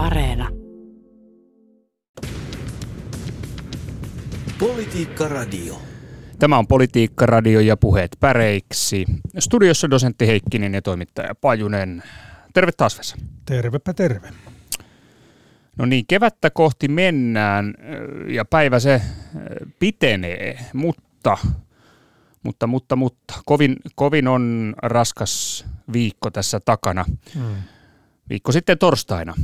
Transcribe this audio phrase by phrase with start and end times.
[0.00, 0.48] Areena.
[4.58, 5.82] Politiikka Radio.
[6.38, 9.04] Tämä on Politiikka Radio ja puheet päreiksi.
[9.38, 12.02] Studiossa dosentti Heikkinen ja toimittaja Pajunen.
[12.52, 13.16] Terve taas Vesa.
[13.44, 14.28] Tervepä terve.
[15.78, 17.74] No niin, kevättä kohti mennään
[18.28, 19.02] ja päivä se
[19.78, 21.38] pitenee, mutta,
[22.42, 27.04] mutta, mutta, mutta kovin, kovin on raskas viikko tässä takana.
[27.34, 27.56] Hmm.
[28.30, 29.34] Viikko sitten torstaina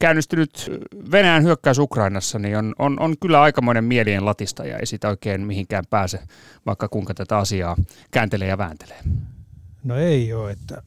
[0.00, 0.70] käynnistynyt
[1.10, 5.40] Venäjän hyökkäys Ukrainassa niin on, on, on kyllä aikamoinen mielien latista ja ei sitä oikein
[5.40, 6.18] mihinkään pääse,
[6.66, 7.76] vaikka kuinka tätä asiaa
[8.10, 8.98] kääntelee ja vääntelee.
[9.84, 10.82] No ei ole, että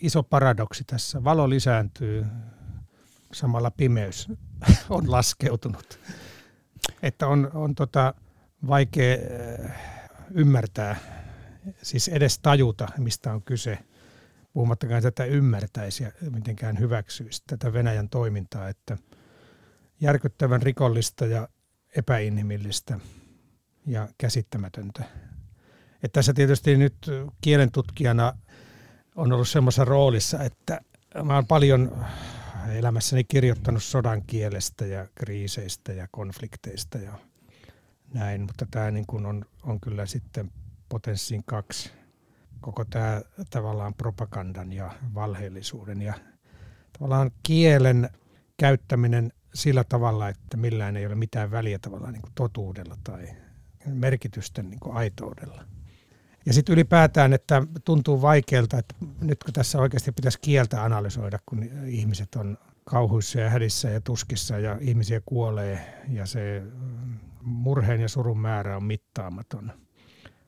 [0.00, 1.24] iso paradoksi tässä.
[1.24, 2.26] Valo lisääntyy,
[3.32, 4.28] samalla pimeys
[4.90, 6.00] on laskeutunut.
[7.02, 8.14] Että on, on tota
[8.66, 9.16] vaikea
[10.30, 10.96] ymmärtää,
[11.82, 13.78] siis edes tajuta, mistä on kyse–
[14.54, 18.96] puhumattakaan tätä ymmärtäisi ja mitenkään hyväksyisi tätä Venäjän toimintaa, että
[20.00, 21.48] järkyttävän rikollista ja
[21.96, 23.00] epäinhimillistä
[23.86, 25.04] ja käsittämätöntä.
[26.02, 26.94] Että tässä tietysti nyt
[27.40, 28.32] kielen tutkijana
[29.16, 30.80] on ollut semmoisessa roolissa, että
[31.22, 32.06] mä oon paljon
[32.74, 37.18] elämässäni kirjoittanut sodan kielestä ja kriiseistä ja konflikteista ja
[38.14, 40.52] näin, mutta tämä niin kuin on, on kyllä sitten
[40.88, 42.03] potenssiin kaksi
[42.60, 46.14] koko tämä tavallaan propagandan ja valheellisuuden ja
[46.98, 48.10] tavallaan kielen
[48.56, 53.28] käyttäminen sillä tavalla, että millään ei ole mitään väliä tavallaan niin kuin totuudella tai
[53.86, 55.64] merkitysten niin kuin aitoudella.
[56.46, 61.62] Ja sitten ylipäätään, että tuntuu vaikealta, että nyt kun tässä oikeasti pitäisi kieltä analysoida, kun
[61.86, 66.62] ihmiset on kauhuissa ja hädissä ja tuskissa ja ihmisiä kuolee ja se
[67.42, 69.72] murheen ja surun määrä on mittaamaton.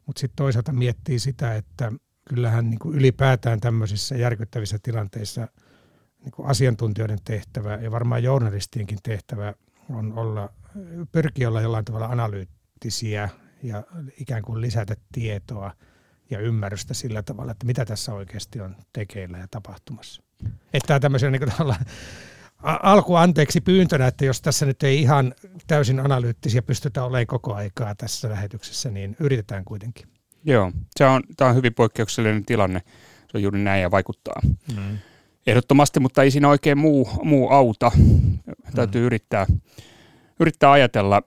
[0.07, 1.93] Mutta sitten toisaalta miettii sitä, että
[2.29, 5.49] kyllähän niin kuin ylipäätään tämmöisissä järkyttävissä tilanteissa
[6.25, 9.55] niin kuin asiantuntijoiden tehtävä ja varmaan journalistienkin tehtävä
[9.91, 10.53] on olla,
[11.13, 13.29] pyrkiä olla jollain tavalla analyyttisiä
[13.63, 13.83] ja
[14.21, 15.73] ikään kuin lisätä tietoa
[16.31, 20.23] ja ymmärrystä sillä tavalla, että mitä tässä oikeasti on tekeillä ja tapahtumassa.
[20.73, 21.75] Että tämä tämmöisen niin
[22.63, 25.35] alku anteeksi pyyntönä, että jos tässä nyt ei ihan
[25.67, 30.09] täysin analyyttisiä pystytä olemaan koko aikaa tässä lähetyksessä, niin yritetään kuitenkin.
[30.45, 32.83] Joo, se on, tämä on hyvin poikkeuksellinen tilanne.
[33.17, 34.41] Se on juuri näin ja vaikuttaa.
[34.77, 34.99] Mm.
[35.47, 37.93] Ehdottomasti, mutta ei siinä oikein muu, muu auta.
[38.75, 39.07] Täytyy mm.
[39.07, 39.47] yrittää,
[40.41, 41.23] yrittää ajatella.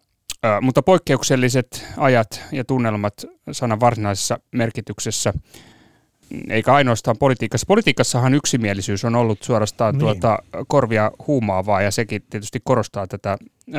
[0.46, 5.34] Äh, mutta poikkeukselliset ajat ja tunnelmat sanan varsinaisessa merkityksessä,
[6.50, 7.66] eikä ainoastaan politiikassa.
[7.68, 10.00] Politiikassahan yksimielisyys on ollut suorastaan niin.
[10.00, 13.38] tuota korvia huumaavaa ja sekin tietysti korostaa tätä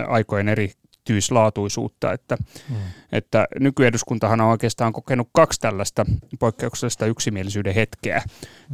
[0.09, 0.73] aikojen eri
[1.11, 2.37] erityislaatuisuutta, että,
[2.69, 2.77] hmm.
[3.13, 6.07] että nykyeduskuntahan on oikeastaan kokenut kaksi tällaista
[6.39, 8.23] poikkeuksellista yksimielisyyden hetkeä,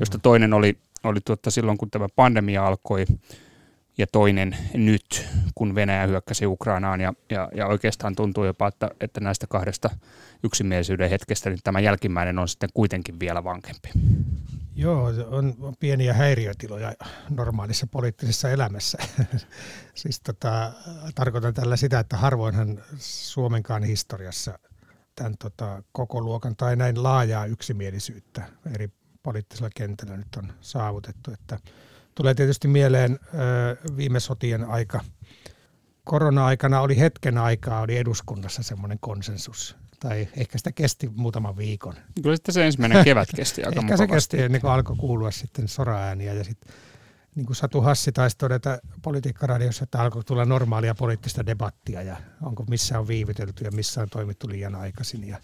[0.00, 0.22] josta hmm.
[0.22, 3.06] toinen oli, oli tuotta silloin, kun tämä pandemia alkoi,
[3.99, 9.21] ja toinen nyt, kun Venäjä hyökkäsi Ukrainaan, ja, ja, ja oikeastaan tuntuu jopa, että, että
[9.21, 9.91] näistä kahdesta
[10.43, 13.89] yksimielisyyden hetkestä niin tämä jälkimmäinen on sitten kuitenkin vielä vankempi.
[14.75, 16.93] Joo, on, on pieniä häiriötiloja
[17.31, 18.99] normaalissa poliittisessa elämässä.
[19.95, 20.73] siis tota,
[21.15, 24.59] tarkoitan tällä sitä, että harvoinhan Suomenkaan historiassa
[25.15, 28.43] tämän tota, koko luokan tai näin laajaa yksimielisyyttä
[28.75, 28.89] eri
[29.23, 31.31] poliittisella kentällä nyt on saavutettu.
[31.33, 31.59] Että
[32.16, 35.00] tulee tietysti mieleen ö, viime sotien aika.
[36.04, 41.94] Korona-aikana oli hetken aikaa, oli eduskunnassa semmoinen konsensus tai ehkä sitä kesti muutaman viikon.
[42.22, 45.69] Kyllä sitten se ensimmäinen kevät kesti aika Ehkä se kesti ennen kuin alkoi kuulua sitten
[45.69, 46.75] soraääniä ja sitten
[47.34, 52.65] niin kuin Satu Hassi taisi todeta politiikkaradiossa, että alkoi tulla normaalia poliittista debattia ja onko
[52.71, 55.38] missä on viivytelty ja missä on toimittu liian aikaisin ja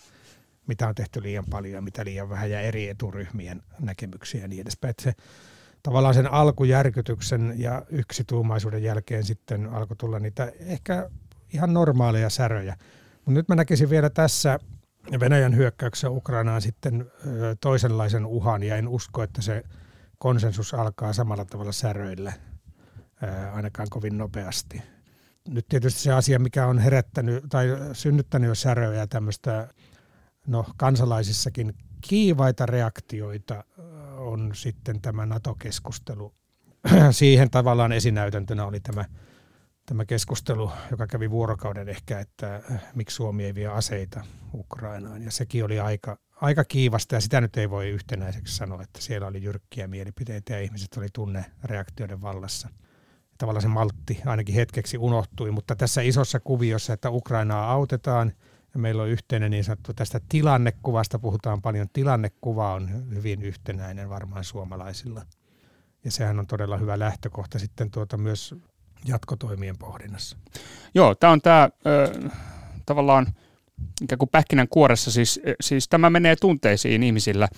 [0.67, 4.63] mitä on tehty liian paljon ja mitä liian vähän ja eri eturyhmien näkemyksiä ja niin
[4.63, 4.91] edespäin.
[4.91, 5.15] Että se,
[5.83, 11.11] tavallaan sen alkujärkytyksen ja yksituumaisuuden jälkeen sitten alkoi tulla niitä ehkä
[11.53, 12.77] ihan normaaleja säröjä.
[13.15, 14.59] Mutta nyt mä näkisin vielä tässä
[15.21, 17.13] Venäjän hyökkäyksessä Ukrainaan sitten
[17.61, 19.63] toisenlaisen uhan ja en usko, että se
[20.19, 22.33] konsensus alkaa samalla tavalla säröillä
[23.53, 24.83] ainakaan kovin nopeasti.
[25.49, 29.69] Nyt tietysti se asia, mikä on herättänyt tai synnyttänyt jo säröjä tämmöistä
[30.47, 33.65] no, kansalaisissakin kiivaita reaktioita
[34.33, 36.35] on sitten tämä NATO-keskustelu.
[37.11, 39.05] Siihen tavallaan esinäytäntönä oli tämä
[39.87, 44.25] tämä keskustelu, joka kävi vuorokauden ehkä, että äh, miksi Suomi ei vie aseita
[44.55, 45.23] Ukrainaan.
[45.23, 49.27] Ja sekin oli aika, aika kiivasta ja sitä nyt ei voi yhtenäiseksi sanoa, että siellä
[49.27, 52.69] oli jyrkkiä mielipiteitä ja ihmiset oli tunnereaktioiden vallassa.
[53.39, 58.33] Tavallaan se maltti ainakin hetkeksi unohtui, mutta tässä isossa kuviossa, että Ukrainaa autetaan
[58.75, 64.45] ja meillä on yhteinen niin sanottu tästä tilannekuvasta, puhutaan paljon, tilannekuva on hyvin yhtenäinen varmaan
[64.45, 65.23] suomalaisilla.
[66.05, 68.55] Ja sehän on todella hyvä lähtökohta sitten tuota myös
[69.05, 70.37] jatkotoimien pohdinnassa.
[70.95, 71.69] Joo, tämä on tämä
[72.87, 73.27] tavallaan
[74.03, 77.49] ikään kuin pähkinän kuoressa, siis, siis tämä menee tunteisiin ihmisillä.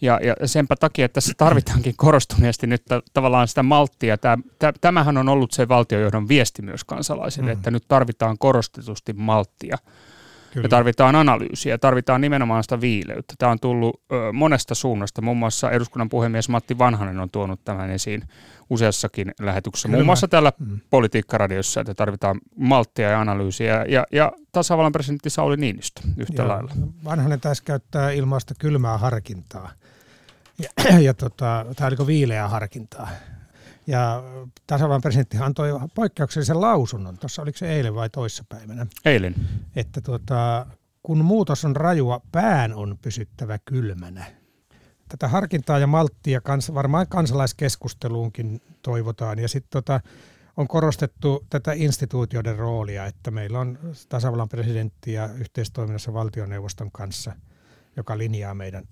[0.00, 4.18] Ja, ja senpä takia, että tässä tarvitaankin korostuneesti nyt t- tavallaan sitä malttia.
[4.18, 4.38] Tämä,
[4.80, 7.58] tämähän on ollut se valtiojohdon viesti myös kansalaisille, mm.
[7.58, 9.78] että nyt tarvitaan korostetusti malttia.
[10.56, 10.64] Kyllä.
[10.64, 13.34] Me tarvitaan analyysiä, tarvitaan nimenomaan sitä viileyttä.
[13.38, 15.22] Tämä on tullut ö, monesta suunnasta.
[15.22, 18.22] Muun muassa eduskunnan puhemies Matti Vanhanen on tuonut tämän esiin
[18.70, 19.88] useassakin lähetyksessä.
[19.88, 19.96] Kyllä.
[19.96, 20.80] Muun muassa täällä mm.
[20.90, 23.84] politiikkaradiossa, että tarvitaan malttia ja analyysiä.
[23.88, 26.48] Ja, ja tasavallan presidentti Sauli Niinistö yhtä Joo.
[26.48, 26.72] lailla.
[27.04, 29.70] Vanhanen taisi käyttää ilmaista kylmää harkintaa.
[30.62, 33.08] Ja, ja tota, tämä oliko viileää harkintaa.
[33.86, 34.22] Ja
[34.66, 38.86] tasavallan presidentti antoi poikkeuksellisen lausunnon, tuossa oliko se eilen vai toissapäivänä?
[39.04, 39.34] Eilen.
[39.76, 40.66] Että tuota,
[41.02, 44.24] kun muutos on rajua, pään on pysyttävä kylmänä.
[45.08, 49.38] Tätä harkintaa ja malttia kans, varmaan kansalaiskeskusteluunkin toivotaan.
[49.38, 50.00] Ja sitten tota,
[50.56, 53.78] on korostettu tätä instituutioiden roolia, että meillä on
[54.08, 57.32] tasavallan presidentti ja yhteistoiminnassa valtioneuvoston kanssa,
[57.96, 58.84] joka linjaa meidän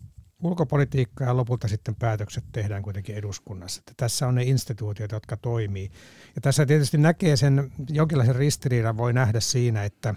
[0.44, 3.79] ulkopolitiikkaa ja lopulta sitten päätökset tehdään kuitenkin eduskunnassa.
[3.81, 5.91] Että tässä on ne instituutiot, jotka toimii.
[6.35, 10.14] Ja tässä tietysti näkee sen jonkinlaisen ristiriidan voi nähdä siinä, että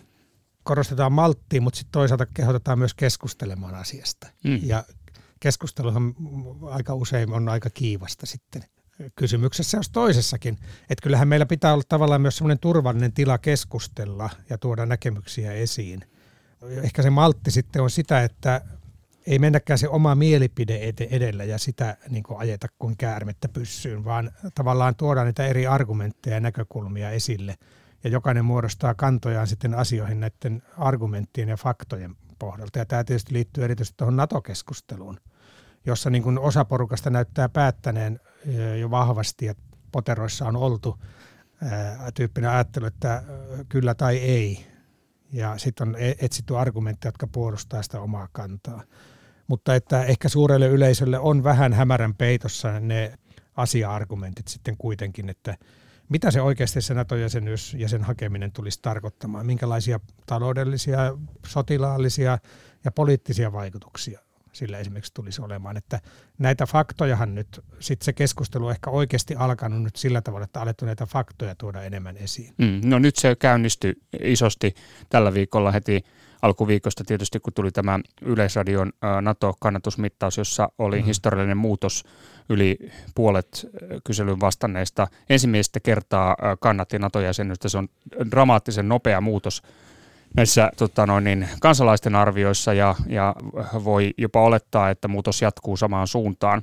[0.63, 4.27] korostetaan malttia, mutta sitten toisaalta kehotetaan myös keskustelemaan asiasta.
[4.43, 4.59] Mm.
[4.63, 4.83] Ja
[5.39, 6.15] keskusteluhan
[6.61, 8.63] aika usein on aika kiivasta sitten
[9.15, 10.57] kysymyksessä jos toisessakin.
[10.81, 16.01] Että kyllähän meillä pitää olla tavallaan myös semmoinen turvallinen tila keskustella ja tuoda näkemyksiä esiin.
[16.83, 18.61] Ehkä se maltti sitten on sitä, että
[19.27, 24.31] ei mennäkään se oma mielipide edellä ja sitä niin kuin ajeta kuin käärmettä pyssyyn, vaan
[24.55, 27.55] tavallaan tuodaan niitä eri argumentteja ja näkökulmia esille.
[28.03, 32.79] Ja jokainen muodostaa kantojaan sitten asioihin näiden argumenttien ja faktojen pohjalta.
[32.79, 35.19] Ja tämä tietysti liittyy erityisesti tuohon NATO-keskusteluun,
[35.85, 38.19] jossa niin kuin osa porukasta näyttää päättäneen
[38.79, 39.53] jo vahvasti, ja
[39.91, 40.97] poteroissa on oltu
[42.13, 43.23] tyyppinen ajattelu, että
[43.69, 44.67] kyllä tai ei.
[45.33, 48.83] Ja sitten on e-, etsitty argumentteja, jotka puolustaa sitä omaa kantaa
[49.47, 53.13] mutta että ehkä suurelle yleisölle on vähän hämärän peitossa ne
[53.55, 55.57] asia-argumentit sitten kuitenkin, että
[56.09, 60.99] mitä se oikeasti se NATO-jäsenyys ja sen hakeminen tulisi tarkoittamaan, minkälaisia taloudellisia,
[61.45, 62.37] sotilaallisia
[62.83, 64.19] ja poliittisia vaikutuksia
[64.57, 65.77] sillä esimerkiksi tulisi olemaan.
[65.77, 65.99] Että
[66.37, 70.85] näitä faktojahan nyt, sitten se keskustelu on ehkä oikeasti alkanut nyt sillä tavalla, että alettu
[70.85, 72.53] näitä faktoja tuoda enemmän esiin.
[72.57, 74.75] Mm, no nyt se käynnistyi isosti
[75.09, 76.03] tällä viikolla heti
[76.41, 78.91] alkuviikosta tietysti, kun tuli tämä Yleisradion
[79.21, 81.05] NATO-kannatusmittaus, jossa oli mm.
[81.05, 82.03] historiallinen muutos.
[82.49, 83.67] Yli puolet
[84.03, 87.69] kyselyn vastanneista ensimmäistä kertaa kannatti NATO-jäsenystä.
[87.69, 87.87] Se on
[88.31, 89.61] dramaattisen nopea muutos
[90.35, 93.35] näissä tota noin, niin, kansalaisten arvioissa ja, ja
[93.83, 96.61] voi jopa olettaa, että muutos jatkuu samaan suuntaan.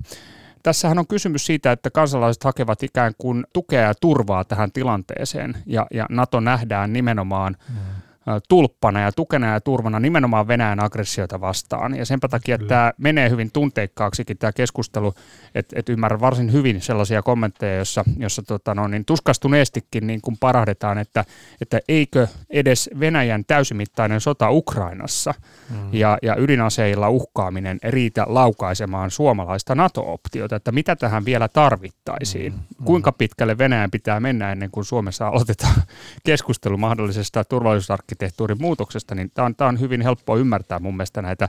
[0.62, 5.86] Tässähän on kysymys siitä, että kansalaiset hakevat ikään kuin tukea ja turvaa tähän tilanteeseen ja,
[5.90, 8.03] ja NATO nähdään nimenomaan mm
[8.48, 11.96] tulppana ja tukena ja turvana nimenomaan Venäjän aggressiota vastaan.
[11.96, 12.68] Ja senpä takia Kyllä.
[12.68, 15.14] tämä menee hyvin tunteikkaaksikin tämä keskustelu,
[15.54, 20.36] että et ymmärrän varsin hyvin sellaisia kommentteja, jossa, jossa tota no, niin tuskastuneestikin niin kuin
[20.40, 21.24] parahdetaan, että,
[21.60, 25.34] että eikö edes Venäjän täysimittainen sota Ukrainassa
[25.70, 25.76] mm.
[25.92, 32.58] ja, ja ydinaseilla uhkaaminen riitä laukaisemaan suomalaista NATO-optiota, että mitä tähän vielä tarvittaisiin, mm.
[32.58, 32.84] Mm.
[32.84, 35.82] kuinka pitkälle Venäjän pitää mennä ennen kuin Suomessa aloitetaan
[36.26, 41.22] keskustelu mahdollisesta turvallisuusarkkitehtista arkkitehtuurin muutoksesta, niin tämä on, tämä on hyvin helppo ymmärtää mun mielestä
[41.22, 41.48] näitä,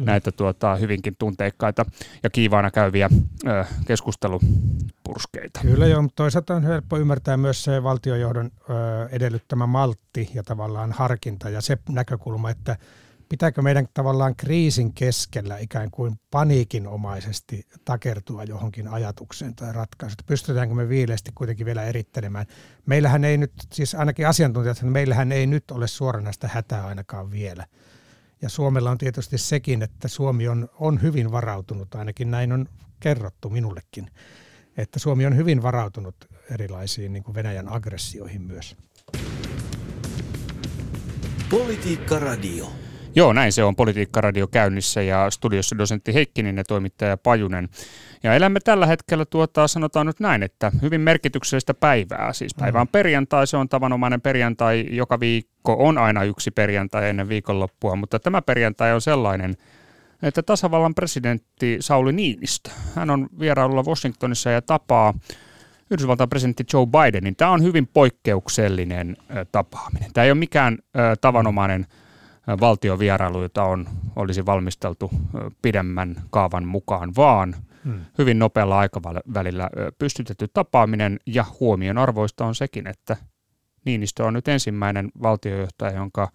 [0.00, 1.84] näitä tuota, hyvinkin tunteikkaita
[2.22, 3.10] ja kiivaana käyviä
[3.46, 5.60] ö, keskustelupurskeita.
[5.62, 8.72] Kyllä joo, mutta toisaalta on helppo ymmärtää myös se valtiojohdon ö,
[9.10, 12.76] edellyttämä maltti ja tavallaan harkinta ja se näkökulma, että
[13.34, 20.18] pitääkö meidän tavallaan kriisin keskellä ikään kuin paniikinomaisesti takertua johonkin ajatukseen tai ratkaisuun?
[20.26, 22.46] Pystytäänkö me viileästi kuitenkin vielä erittelemään?
[22.86, 27.66] Meillähän ei nyt, siis ainakin asiantuntijat, meillähän ei nyt ole suoranaista hätää ainakaan vielä.
[28.42, 32.68] Ja Suomella on tietysti sekin, että Suomi on, on hyvin varautunut, ainakin näin on
[33.00, 34.10] kerrottu minullekin,
[34.76, 36.16] että Suomi on hyvin varautunut
[36.50, 38.76] erilaisiin niin kuin Venäjän aggressioihin myös.
[41.50, 42.83] Politiikka Radio.
[43.16, 47.68] Joo, näin se on Politiikka-radio käynnissä ja studiossa dosentti Heikkinen ja toimittaja Pajunen.
[48.22, 52.32] Ja elämme tällä hetkellä tuota, sanotaan nyt näin, että hyvin merkityksellistä päivää.
[52.32, 57.28] Siis päivä on perjantai, se on tavanomainen perjantai, joka viikko on aina yksi perjantai ennen
[57.28, 59.56] viikonloppua, mutta tämä perjantai on sellainen,
[60.22, 65.14] että tasavallan presidentti Sauli Niinistö, hän on vierailulla Washingtonissa ja tapaa
[65.90, 67.36] Yhdysvaltain presidentti Joe Bidenin.
[67.36, 69.16] Tämä on hyvin poikkeuksellinen
[69.52, 70.12] tapaaminen.
[70.12, 70.78] Tämä ei ole mikään
[71.20, 71.86] tavanomainen
[73.42, 73.86] jota on,
[74.16, 75.10] olisi valmisteltu
[75.62, 78.00] pidemmän kaavan mukaan, vaan hmm.
[78.18, 83.16] hyvin nopealla aikavälillä pystytetty tapaaminen ja huomion arvoista on sekin, että
[83.84, 86.32] Niinistö on nyt ensimmäinen valtiojohtaja, jonka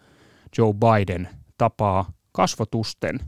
[0.58, 3.20] Joe Biden tapaa kasvotusten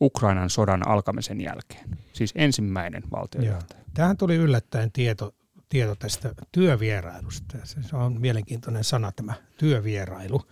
[0.00, 1.88] Ukrainan sodan alkamisen jälkeen.
[2.12, 3.80] Siis ensimmäinen valtiojohtaja.
[3.80, 3.86] Joo.
[3.94, 5.34] Tähän tuli yllättäen tieto,
[5.68, 7.58] tieto tästä työvierailusta.
[7.64, 10.42] Se on mielenkiintoinen sana tämä työvierailu.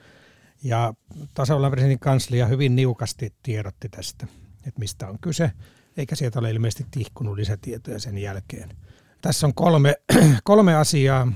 [0.64, 0.94] Ja
[1.35, 4.26] tasavallan presidentin kanslia hyvin niukasti tiedotti tästä,
[4.66, 5.52] että mistä on kyse,
[5.97, 8.71] eikä sieltä ole ilmeisesti tihkunut lisätietoja sen jälkeen.
[9.21, 9.94] Tässä on kolme,
[10.44, 11.33] kolme asiaa.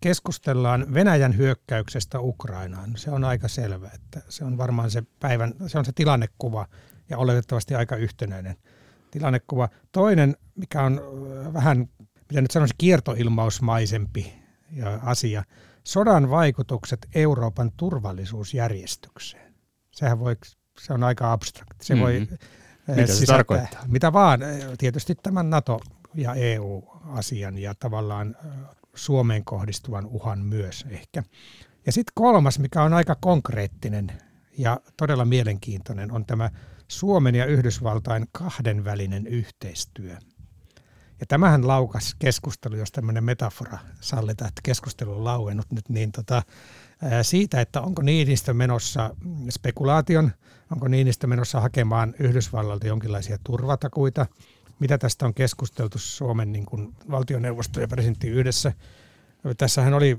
[0.00, 2.92] Keskustellaan Venäjän hyökkäyksestä Ukrainaan.
[2.96, 6.66] Se on aika selvä, että se on varmaan se päivän, se on se tilannekuva
[7.08, 8.56] ja oletettavasti aika yhtenäinen
[9.10, 9.68] tilannekuva.
[9.92, 11.00] Toinen, mikä on
[11.54, 11.88] vähän,
[12.30, 14.32] mitä nyt sanoisin, kiertoilmausmaisempi
[15.02, 15.44] asia,
[15.84, 19.54] sodan vaikutukset Euroopan turvallisuusjärjestykseen.
[19.90, 20.36] Sehän voi,
[20.78, 21.86] se on aika abstrakti.
[21.86, 22.02] Se mm-hmm.
[22.02, 22.28] voi
[22.96, 23.84] mitä se tarkoittaa?
[23.86, 24.40] Mitä vaan.
[24.78, 25.80] Tietysti tämän NATO
[26.14, 28.36] ja EU-asian ja tavallaan
[28.94, 31.22] Suomeen kohdistuvan uhan myös ehkä.
[31.86, 34.12] Ja sitten kolmas, mikä on aika konkreettinen
[34.58, 36.50] ja todella mielenkiintoinen, on tämä
[36.88, 40.18] Suomen ja Yhdysvaltain kahdenvälinen yhteistyö.
[41.20, 46.42] Ja tämähän laukas keskustelu, jos tämmöinen metafora sallitaan, että keskustelu on lauennut nyt, niin tota,
[47.22, 49.16] siitä, että onko Niinistö menossa
[49.50, 50.30] spekulaation,
[50.72, 54.26] onko Niinistö menossa hakemaan Yhdysvallalta jonkinlaisia turvatakuita,
[54.78, 58.72] mitä tästä on keskusteltu Suomen niin kuin valtioneuvosto ja presidentti yhdessä.
[59.58, 60.18] Tässähän oli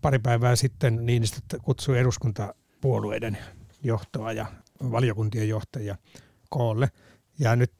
[0.00, 3.38] pari päivää sitten Niinistö kutsui eduskuntapuolueiden
[3.82, 4.46] johtoa ja
[4.90, 5.96] valiokuntien johtajia
[6.48, 6.88] koolle.
[7.38, 7.72] Ja nyt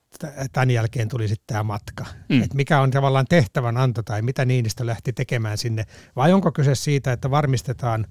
[0.52, 2.06] tämän jälkeen tuli sitten tämä matka.
[2.28, 2.42] Mm.
[2.42, 5.84] Et mikä on tavallaan tehtävän anto tai mitä Niinistö lähti tekemään sinne.
[6.16, 8.06] Vai onko kyse siitä, että varmistetaan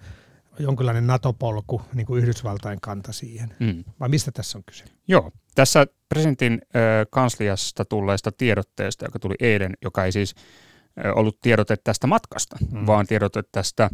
[0.60, 3.56] jonkinlainen NATO-polku, niin kuin Yhdysvaltain kanta siihen?
[3.60, 3.84] Mm.
[4.00, 4.84] Vai mistä tässä on kyse?
[5.08, 6.78] Joo, tässä presidentin ö,
[7.10, 10.36] kansliasta tulleesta tiedotteesta, joka tuli eilen, joka ei siis
[11.06, 12.86] ö, ollut tiedote tästä matkasta, mm.
[12.86, 13.90] vaan tiedote tästä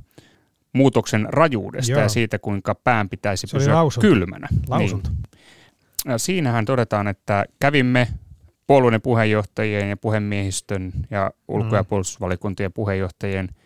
[0.73, 2.01] muutoksen rajuudesta Joo.
[2.01, 4.07] ja siitä, kuinka pään pitäisi Se pysyä lausunto.
[4.07, 4.47] kylmänä.
[4.67, 5.09] Lausunto.
[5.09, 5.36] Niin.
[6.17, 8.07] Siinähän todetaan, että kävimme
[8.67, 11.87] puolueiden puheenjohtajien ja puhemiehistön ja ulko- ja mm.
[11.87, 13.49] puolustusvalikuntien puheenjohtajien–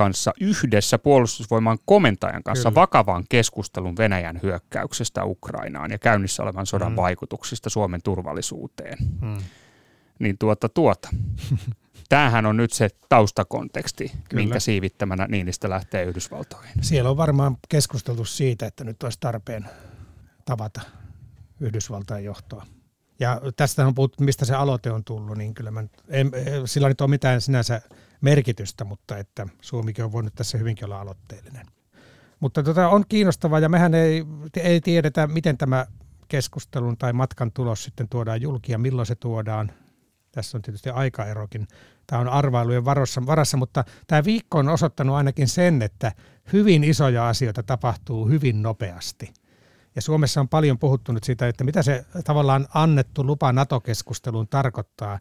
[0.00, 2.80] kanssa yhdessä puolustusvoiman komentajan kanssa Kyllä.
[2.80, 6.96] vakavan keskustelun Venäjän hyökkäyksestä Ukrainaan ja käynnissä olevan sodan mm.
[6.96, 8.98] vaikutuksista Suomen turvallisuuteen.
[9.20, 9.38] Mm.
[10.18, 11.08] Niin tuota tuota.
[12.08, 14.42] Tämähän on nyt se taustakonteksti, Kyllä.
[14.42, 16.72] minkä siivittämänä Niinistä lähtee Yhdysvaltoihin.
[16.80, 19.66] Siellä on varmaan keskusteltu siitä, että nyt olisi tarpeen
[20.44, 20.80] tavata
[21.60, 22.66] Yhdysvaltain johtoa.
[23.20, 26.30] Ja tästä on puhuttu, mistä se aloite on tullut, niin kyllä mä, en,
[26.64, 27.82] sillä nyt ole mitään sinänsä
[28.20, 31.66] merkitystä, mutta että Suomikin on voinut tässä hyvinkin olla aloitteellinen.
[32.40, 34.24] Mutta tota, on kiinnostavaa ja mehän ei,
[34.56, 35.86] ei tiedetä, miten tämä
[36.28, 39.72] keskustelun tai matkan tulos sitten tuodaan julki ja milloin se tuodaan.
[40.32, 41.68] Tässä on tietysti aikaerokin.
[42.06, 46.12] Tämä on arvailujen varossa, varassa, mutta tämä viikko on osoittanut ainakin sen, että
[46.52, 49.32] hyvin isoja asioita tapahtuu hyvin nopeasti.
[49.96, 55.18] Ja Suomessa on paljon puhuttu nyt siitä, että mitä se tavallaan annettu lupa NATO-keskusteluun tarkoittaa.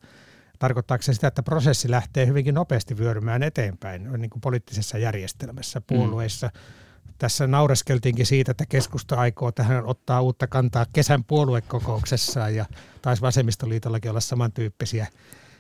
[0.60, 5.84] Tarkoittaako se sitä, että prosessi lähtee hyvinkin nopeasti vyörymään eteenpäin niin kuin poliittisessa järjestelmässä, mm.
[5.88, 6.48] puolueissa?
[6.48, 7.14] Mm.
[7.18, 12.66] Tässä naureskeltiinkin siitä, että keskusta aikoo tähän ottaa uutta kantaa kesän puoluekokouksessaan ja
[13.02, 15.08] taisi vasemmistoliitollakin olla samantyyppisiä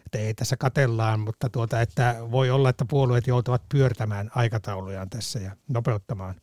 [0.06, 5.39] että ei tässä katellaan, mutta tuota, että voi olla, että puolueet joutuvat pyörtämään aikataulujaan tässä
[5.39, 6.36] ja nopeuttamaan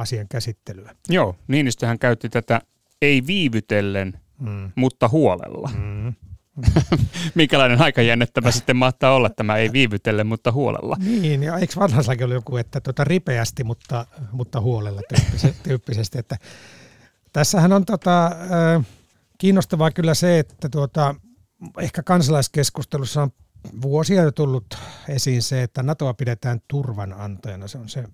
[0.00, 0.94] asian käsittelyä.
[1.08, 2.60] Joo, Niinistöhän käytti tätä
[3.02, 4.72] ei viivytellen, mm.
[4.74, 5.70] mutta huolella.
[5.78, 6.14] Mm.
[7.34, 10.96] Minkälainen aikajännettävä sitten mahtaa olla tämä ei viivytelle, mutta huolella.
[11.00, 15.00] Niin, ja eikö vanhallakin ole joku, että tuota ripeästi, mutta, mutta huolella
[15.62, 16.18] tyyppisesti.
[16.18, 16.36] Että
[17.32, 18.30] tässähän on tota,
[19.38, 21.14] kiinnostavaa kyllä se, että tuota,
[21.80, 23.30] ehkä kansalaiskeskustelussa on
[23.82, 24.78] vuosia jo tullut
[25.08, 27.68] esiin se, että NATOa pidetään turvanantajana.
[27.68, 28.04] Se on se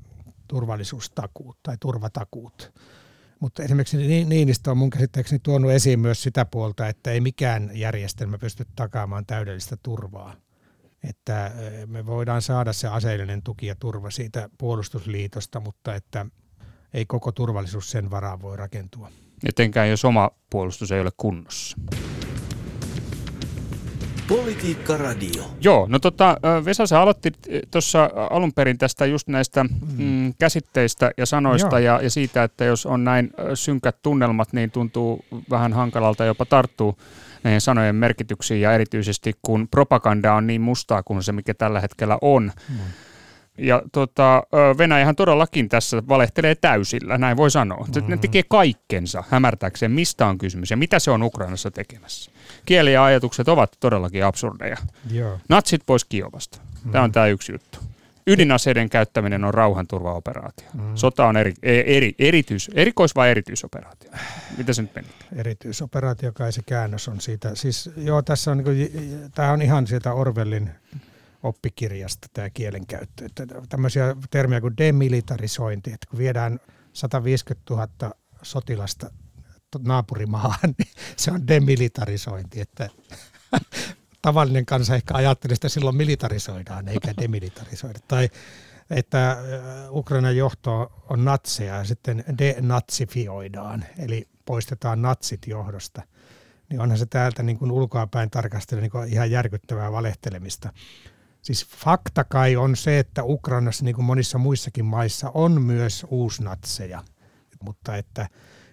[0.48, 2.72] turvallisuustakuut tai turvatakuut.
[3.40, 8.38] Mutta esimerkiksi Niinistö on mun käsittääkseni tuonut esiin myös sitä puolta, että ei mikään järjestelmä
[8.38, 10.34] pysty takaamaan täydellistä turvaa.
[11.08, 11.52] Että
[11.86, 16.26] me voidaan saada se aseellinen tuki ja turva siitä puolustusliitosta, mutta että
[16.94, 19.10] ei koko turvallisuus sen varaan voi rakentua.
[19.48, 21.76] Etenkään jos oma puolustus ei ole kunnossa.
[24.28, 25.44] Politiikka Radio.
[25.60, 27.32] Joo, no tota, Vesa, sä aloitti
[27.70, 32.64] tuossa alun perin tästä just näistä mm, mm käsitteistä ja sanoista ja, ja siitä, että
[32.64, 36.98] jos on näin synkät tunnelmat, niin tuntuu vähän hankalalta jopa tarttuu
[37.42, 42.18] näihin sanojen merkityksiin ja erityisesti kun propaganda on niin mustaa kuin se, mikä tällä hetkellä
[42.20, 42.52] on.
[42.68, 42.76] Mm.
[43.58, 44.42] Ja tota,
[44.78, 47.86] Venäjähän todellakin tässä valehtelee täysillä, näin voi sanoa.
[47.86, 48.10] Mm-hmm.
[48.10, 52.30] Ne tekee kaikkensa hämärtääkseen, mistä on kysymys ja mitä se on Ukrainassa tekemässä.
[52.66, 54.76] Kieli ja ajatukset ovat todellakin absurdeja.
[55.10, 55.38] Joo.
[55.48, 56.58] Natsit pois Kiovasta.
[56.92, 57.12] Tämä on mm.
[57.12, 57.78] tämä yksi juttu.
[58.26, 60.66] Ydinaseiden käyttäminen on rauhanturvaoperaatio.
[60.74, 60.96] Mm.
[60.96, 64.10] Sota on eri, e, eri, erityis, erikois- vai erityisoperaatio?
[64.58, 65.08] Mitä se nyt meni?
[65.36, 67.54] Erityisoperaatio, kai se käännös on siitä.
[67.54, 70.70] Siis, joo, tässä on, niin kuin, tämä on ihan sieltä Orwellin
[71.42, 73.24] oppikirjasta tämä kielenkäyttö.
[73.24, 76.60] Että tämmöisiä termiä kuin demilitarisointi, että kun viedään
[76.92, 77.88] 150 000
[78.42, 79.10] sotilasta
[79.78, 82.88] naapurimaahan, niin se on demilitarisointi, että
[84.22, 87.98] tavallinen kansa ehkä ajattelee, että silloin militarisoidaan eikä demilitarisoida.
[88.08, 88.30] Tai
[88.90, 89.38] että äh,
[89.90, 96.02] Ukrainan johto on natseja ja sitten denatsifioidaan, eli poistetaan natsit johdosta.
[96.68, 100.72] Niin onhan se täältä niin kuin ulkoapäin tarkastella niin ihan järkyttävää valehtelemista.
[101.46, 107.02] Siis fakta kai on se, että Ukrainassa niin kuin monissa muissakin maissa on myös uusnatseja,
[107.62, 108.28] mutta että,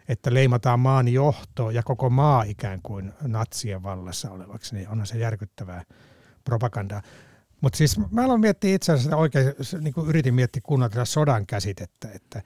[0.08, 5.18] että leimataan maan johto ja koko maa ikään kuin natsien vallassa olevaksi, niin onhan se
[5.18, 5.84] järkyttävää
[6.44, 7.02] propagandaa.
[7.62, 11.46] Mutta siis mä aloin miettiä itse asiassa oikein, niin kuin yritin miettiä kunnolla tätä sodan
[11.46, 12.42] käsitettä, että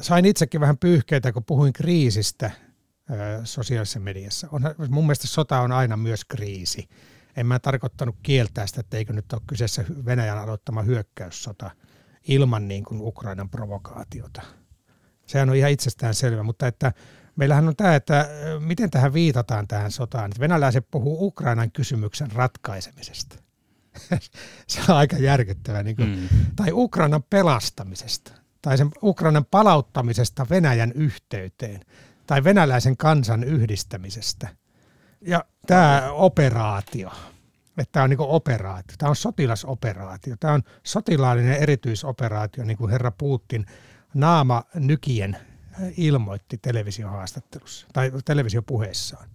[0.00, 2.50] sain itsekin vähän pyyhkeitä, kun puhuin kriisistä
[3.44, 4.48] sosiaalisessa mediassa.
[4.52, 6.88] Onhan, mun mielestä sota on aina myös kriisi
[7.36, 11.70] en mä tarkoittanut kieltää sitä, että eikö nyt ole kyseessä Venäjän aloittama hyökkäyssota
[12.28, 14.42] ilman niin kuin Ukrainan provokaatiota.
[15.26, 16.92] Sehän on ihan itsestään selvä, mutta että
[17.36, 18.28] meillähän on tämä, että
[18.60, 20.30] miten tähän viitataan tähän sotaan.
[20.40, 23.36] Venäläiset puhuu Ukrainan kysymyksen ratkaisemisesta.
[24.66, 25.82] se on aika järkyttävä.
[25.82, 26.28] Niin kuin, mm.
[26.56, 28.32] Tai Ukrainan pelastamisesta.
[28.62, 31.80] Tai sen Ukrainan palauttamisesta Venäjän yhteyteen.
[32.26, 34.48] Tai venäläisen kansan yhdistämisestä–
[35.20, 37.10] ja tämä operaatio,
[37.78, 43.10] että tämä on niin operaatio, tämä on sotilasoperaatio, tämä on sotilaallinen erityisoperaatio, niin kuin herra
[43.10, 43.66] Putin
[44.14, 45.36] naama nykien
[45.96, 49.28] ilmoitti televisiohaastattelussa tai televisiopuheessaan.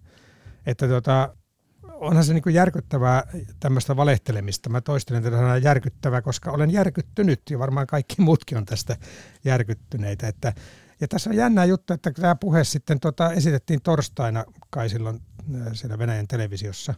[0.66, 1.36] Että tota,
[1.82, 3.22] onhan se niin järkyttävää
[3.60, 4.68] tämmöistä valehtelemista.
[4.68, 8.96] Mä toistelen tätä sanaa järkyttävää, koska olen järkyttynyt ja varmaan kaikki muutkin on tästä
[9.44, 10.28] järkyttyneitä.
[10.28, 10.52] Että,
[11.00, 15.35] ja tässä on jännä juttu, että tämä puhe sitten tota, esitettiin torstaina kai silloin Äh,
[15.72, 16.94] siellä Venäjän televisiossa,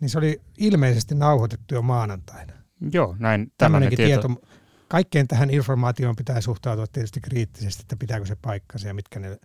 [0.00, 2.52] niin se oli ilmeisesti nauhoitettu jo maanantaina.
[2.92, 4.28] Joo, näin tällainenkin tieto.
[4.28, 4.42] tieto.
[4.88, 9.38] Kaikkeen tähän informaatioon pitää suhtautua tietysti kriittisesti, että pitääkö se paikkansa ja mitkä ne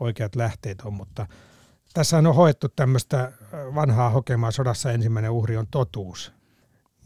[0.00, 1.26] oikeat lähteet on, mutta
[1.94, 3.32] tässä on hoettu tämmöistä äh,
[3.74, 6.32] vanhaa hokemaa sodassa ensimmäinen uhri on totuus.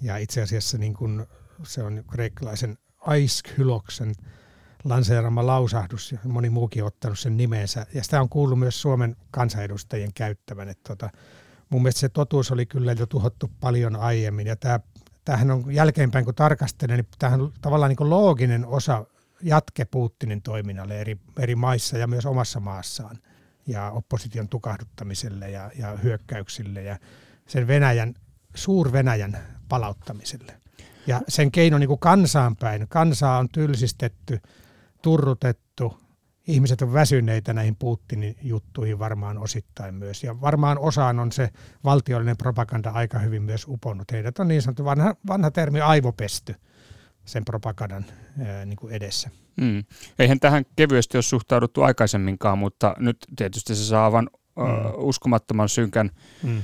[0.03, 1.27] Ja itse asiassa niin kun
[1.63, 4.15] se on kreikkalaisen Aischyloksen
[4.85, 7.87] lanseerama lausahdus, ja moni muukin on ottanut sen nimensä.
[7.95, 10.69] Ja sitä on kuullut myös Suomen kansanedustajien käyttävän.
[10.69, 11.11] Että tota,
[11.71, 14.47] mun mielestä se totuus oli kyllä jo tuhottu paljon aiemmin.
[14.47, 14.81] Ja tämä,
[15.25, 19.05] tämähän on jälkeenpäin, kun tarkastelen, niin tämähän on tavallaan niin looginen osa
[19.43, 23.19] jatke Putinin toiminnalle eri, eri maissa ja myös omassa maassaan
[23.67, 26.99] ja opposition tukahduttamiselle ja, ja hyökkäyksille ja
[27.47, 28.15] sen Venäjän,
[28.55, 29.39] suur-Venäjän
[29.69, 30.61] palauttamiselle.
[31.07, 32.87] Ja sen keino niin kuin kansaan päin.
[32.89, 34.41] Kansaa on tylsistetty,
[35.03, 35.99] turrutettu.
[36.47, 40.25] Ihmiset on väsyneitä näihin Putinin juttuihin varmaan osittain myös.
[40.25, 41.51] Ja varmaan osaan on se
[41.85, 44.13] valtiollinen propaganda aika hyvin myös uponnut.
[44.13, 46.55] Heidät on niin sanottu vanha, vanha termi aivopesty
[47.25, 48.05] sen propagandan
[48.47, 49.31] ää, niin kuin edessä.
[49.61, 49.85] Mm.
[50.19, 54.65] Eihän tähän kevyesti ole suhtauduttu aikaisemminkaan, mutta nyt tietysti se saa aivan mm.
[54.97, 56.11] uskomattoman synkän
[56.43, 56.63] mm.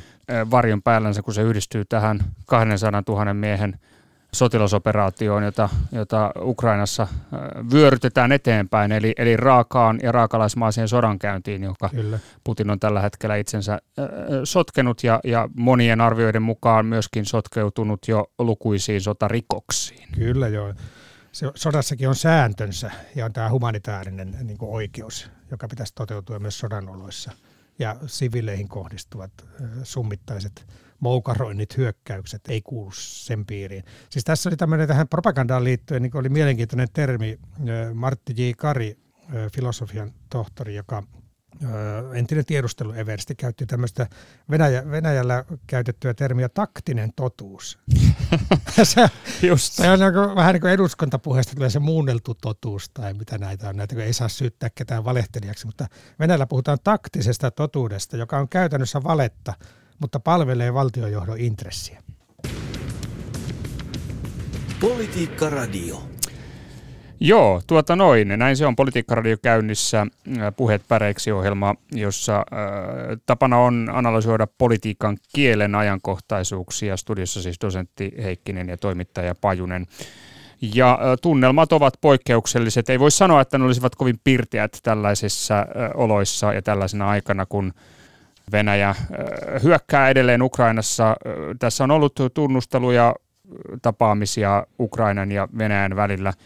[0.51, 3.79] varjon päällänsä, kun se yhdistyy tähän 200 000 miehen–
[4.35, 7.07] sotilasoperaatioon, jota, jota Ukrainassa
[7.73, 12.19] vyörytetään eteenpäin, eli, eli raakaan ja raakalaismaiseen sodankäyntiin, joka Kyllä.
[12.45, 13.81] Putin on tällä hetkellä itsensä äh,
[14.45, 20.09] sotkenut ja, ja monien arvioiden mukaan myöskin sotkeutunut jo lukuisiin sotarikoksiin.
[20.13, 20.75] Kyllä joo.
[21.33, 26.89] Se, sodassakin on sääntönsä ja on tämä humanitaarinen niin oikeus, joka pitäisi toteutua myös sodan
[26.89, 27.33] oloissa
[27.79, 30.67] ja sivileihin kohdistuvat äh, summittaiset
[31.05, 33.85] moukaroinnit, hyökkäykset ei kuulu sen piiriin.
[34.11, 37.39] Siis tässä oli tämmöinen tähän propagandaan liittyen, niin oli mielenkiintoinen termi,
[37.95, 38.51] Martti J.
[38.57, 38.97] Kari,
[39.53, 41.03] filosofian tohtori, joka
[42.15, 44.07] entinen tiedustelueversti käytti tämmöistä
[44.51, 47.79] Venäjä, Venäjällä käytettyä termiä taktinen totuus.
[48.83, 49.11] se,
[49.43, 49.73] Just.
[49.73, 53.77] se on niin vähän niin kuin eduskuntapuheesta tulee se muunneltu totuus tai mitä näitä on,
[53.77, 55.87] näitä ei saa syyttää ketään valehtelijaksi, mutta
[56.21, 59.55] Venäjällä puhutaan taktisesta totuudesta, joka on käytännössä valetta,
[59.99, 62.03] mutta palvelee valtiojohdon intressiä.
[64.81, 66.03] Politiikka Radio.
[67.21, 68.29] Joo, tuota noin.
[68.29, 70.01] Näin se on Politiikkaradio käynnissä.
[70.01, 72.45] Äh, Puheet päreiksi ohjelma, jossa äh,
[73.27, 76.97] tapana on analysoida politiikan kielen ajankohtaisuuksia.
[76.97, 79.87] Studiossa siis dosentti Heikkinen ja toimittaja Pajunen.
[80.75, 82.91] Ja tunnelmat ovat poikkeukselliset.
[82.91, 87.73] Ei voi sanoa, että ne olisivat kovin pirteät tällaisissa oloissa ja tällaisena aikana, kun
[88.53, 88.95] Venäjä
[89.63, 91.17] hyökkää edelleen Ukrainassa.
[91.59, 93.15] Tässä on ollut tunnusteluja,
[93.83, 96.33] tapaamisia Ukrainan ja Venäjän välillä–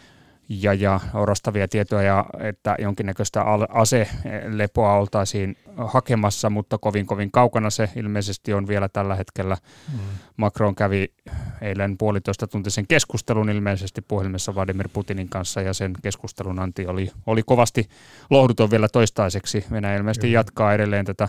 [0.49, 8.53] ja, ja orastavia tietoja, että jonkinnäköistä aselepoa oltaisiin hakemassa, mutta kovin kovin kaukana se ilmeisesti
[8.53, 9.57] on vielä tällä hetkellä.
[9.93, 9.99] Mm.
[10.37, 11.13] Macron kävi
[11.61, 17.43] eilen puolitoista tuntisen keskustelun ilmeisesti puhelimessa Vladimir Putinin kanssa ja sen keskustelun anti oli, oli
[17.43, 17.89] kovasti
[18.29, 19.65] lohduton vielä toistaiseksi.
[19.71, 20.39] Venäjä ilmeisesti Kyllä.
[20.39, 21.27] jatkaa edelleen tätä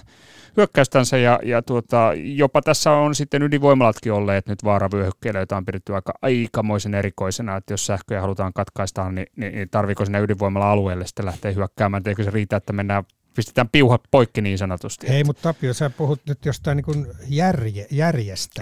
[0.56, 5.94] hyökkäystänsä ja, ja tuota, jopa tässä on sitten ydinvoimalatkin olleet nyt vaaravyöhykkeillä, joita on pidetty
[5.94, 11.26] aika aikamoisen erikoisena, että jos sähköjä halutaan katkaista, niin, niin, niin tarviiko sinne ydinvoimala-alueelle sitten
[11.26, 15.08] lähteä hyökkäämään, eikö se riitä, että mennään pistetään piuhat poikki niin sanotusti.
[15.08, 18.60] Hei, mutta Tapio, sä puhut nyt jostain niin järje, järjestä.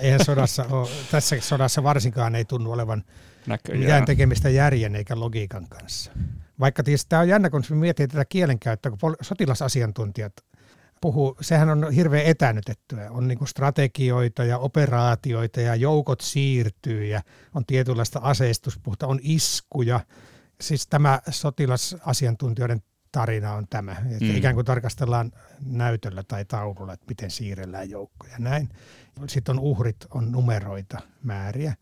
[0.00, 3.04] Eihän sodassa ole, tässä sodassa varsinkaan ei tunnu olevan
[3.46, 3.80] Näköjään.
[3.80, 6.12] mitään tekemistä järjen eikä logiikan kanssa.
[6.60, 10.32] Vaikka tietysti tämä on jännä, kun miettii tätä kielenkäyttöä, kun sotilasasiantuntijat
[11.04, 13.10] puhuu, sehän on hirveän etänytettyä.
[13.10, 17.22] On niin strategioita ja operaatioita ja joukot siirtyy ja
[17.54, 20.00] on tietynlaista aseistuspuhta, on iskuja.
[20.60, 23.92] Siis tämä sotilasasiantuntijoiden tarina on tämä.
[23.92, 24.36] Että mm.
[24.36, 25.32] Ikään kuin tarkastellaan
[25.64, 28.34] näytöllä tai taululla, että miten siirrellään joukkoja.
[28.38, 28.68] Näin.
[29.28, 31.74] Sitten on uhrit, on numeroita, määriä.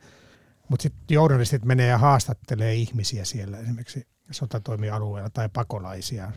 [0.69, 6.33] Mutta sitten journalistit menee ja haastattelee ihmisiä siellä esimerkiksi sotatoimialueella tai pakolaisia.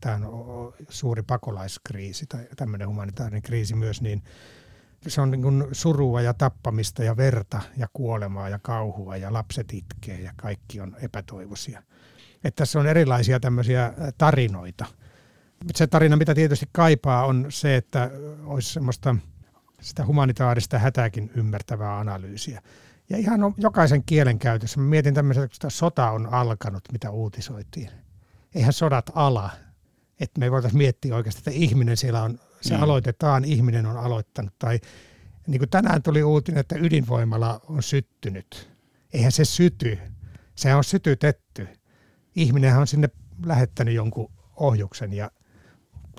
[0.00, 4.22] Tämä on suuri pakolaiskriisi tai tämmöinen humanitaarinen kriisi myös, niin
[5.06, 9.72] se on niin kuin surua ja tappamista ja verta ja kuolemaa ja kauhua ja lapset
[9.72, 11.82] itkee ja kaikki on epätoivoisia–
[12.44, 14.86] että tässä on erilaisia tämmöisiä tarinoita.
[15.74, 18.10] Se tarina, mitä tietysti kaipaa, on se, että
[18.44, 19.16] olisi semmoista
[19.80, 22.62] sitä humanitaarista hätäkin ymmärtävää analyysiä.
[23.10, 24.80] Ja ihan jokaisen kielen käytössä.
[24.80, 27.90] Mä mietin tämmöistä, että sota on alkanut, mitä uutisoitiin.
[28.54, 29.50] Eihän sodat ala.
[30.20, 32.82] Että me voitaisiin miettiä oikeasti, että ihminen siellä on, se mm.
[32.82, 34.54] aloitetaan, ihminen on aloittanut.
[34.58, 34.80] Tai
[35.46, 38.70] niin kuin tänään tuli uutinen, että ydinvoimala on syttynyt.
[39.12, 39.98] Eihän se syty.
[40.54, 41.68] Se on sytytetty
[42.38, 43.10] ihminenhän on sinne
[43.46, 45.30] lähettänyt jonkun ohjuksen ja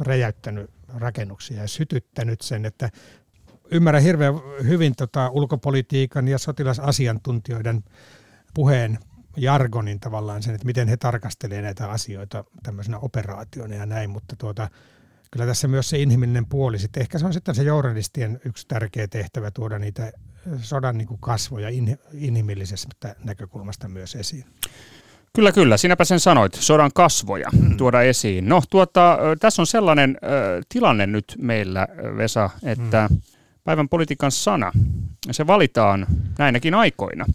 [0.01, 2.89] räjäyttänyt rakennuksia ja sytyttänyt sen, että
[3.71, 4.33] ymmärrän hirveän
[4.63, 7.83] hyvin tota ulkopolitiikan ja sotilasasiantuntijoiden
[8.53, 8.99] puheen
[9.41, 14.69] jargonin tavallaan sen, että miten he tarkastelevat näitä asioita tämmöisenä operaationa ja näin, mutta tuota,
[15.31, 19.07] kyllä tässä myös se inhimillinen puoli, sitten ehkä se on sitten se journalistien yksi tärkeä
[19.07, 20.11] tehtävä tuoda niitä
[20.61, 21.69] sodan niin kuin kasvoja
[22.13, 24.45] inhimillisestä näkökulmasta myös esiin.
[25.33, 25.77] Kyllä, kyllä.
[25.77, 26.53] Sinäpä sen sanoit.
[26.53, 27.77] Sodan kasvoja hmm.
[27.77, 28.49] tuoda esiin.
[28.49, 33.21] No, tuota, tässä on sellainen äh, tilanne nyt meillä, Vesa, että hmm.
[33.63, 34.71] päivän politiikan sana,
[35.31, 37.25] se valitaan näinäkin aikoina.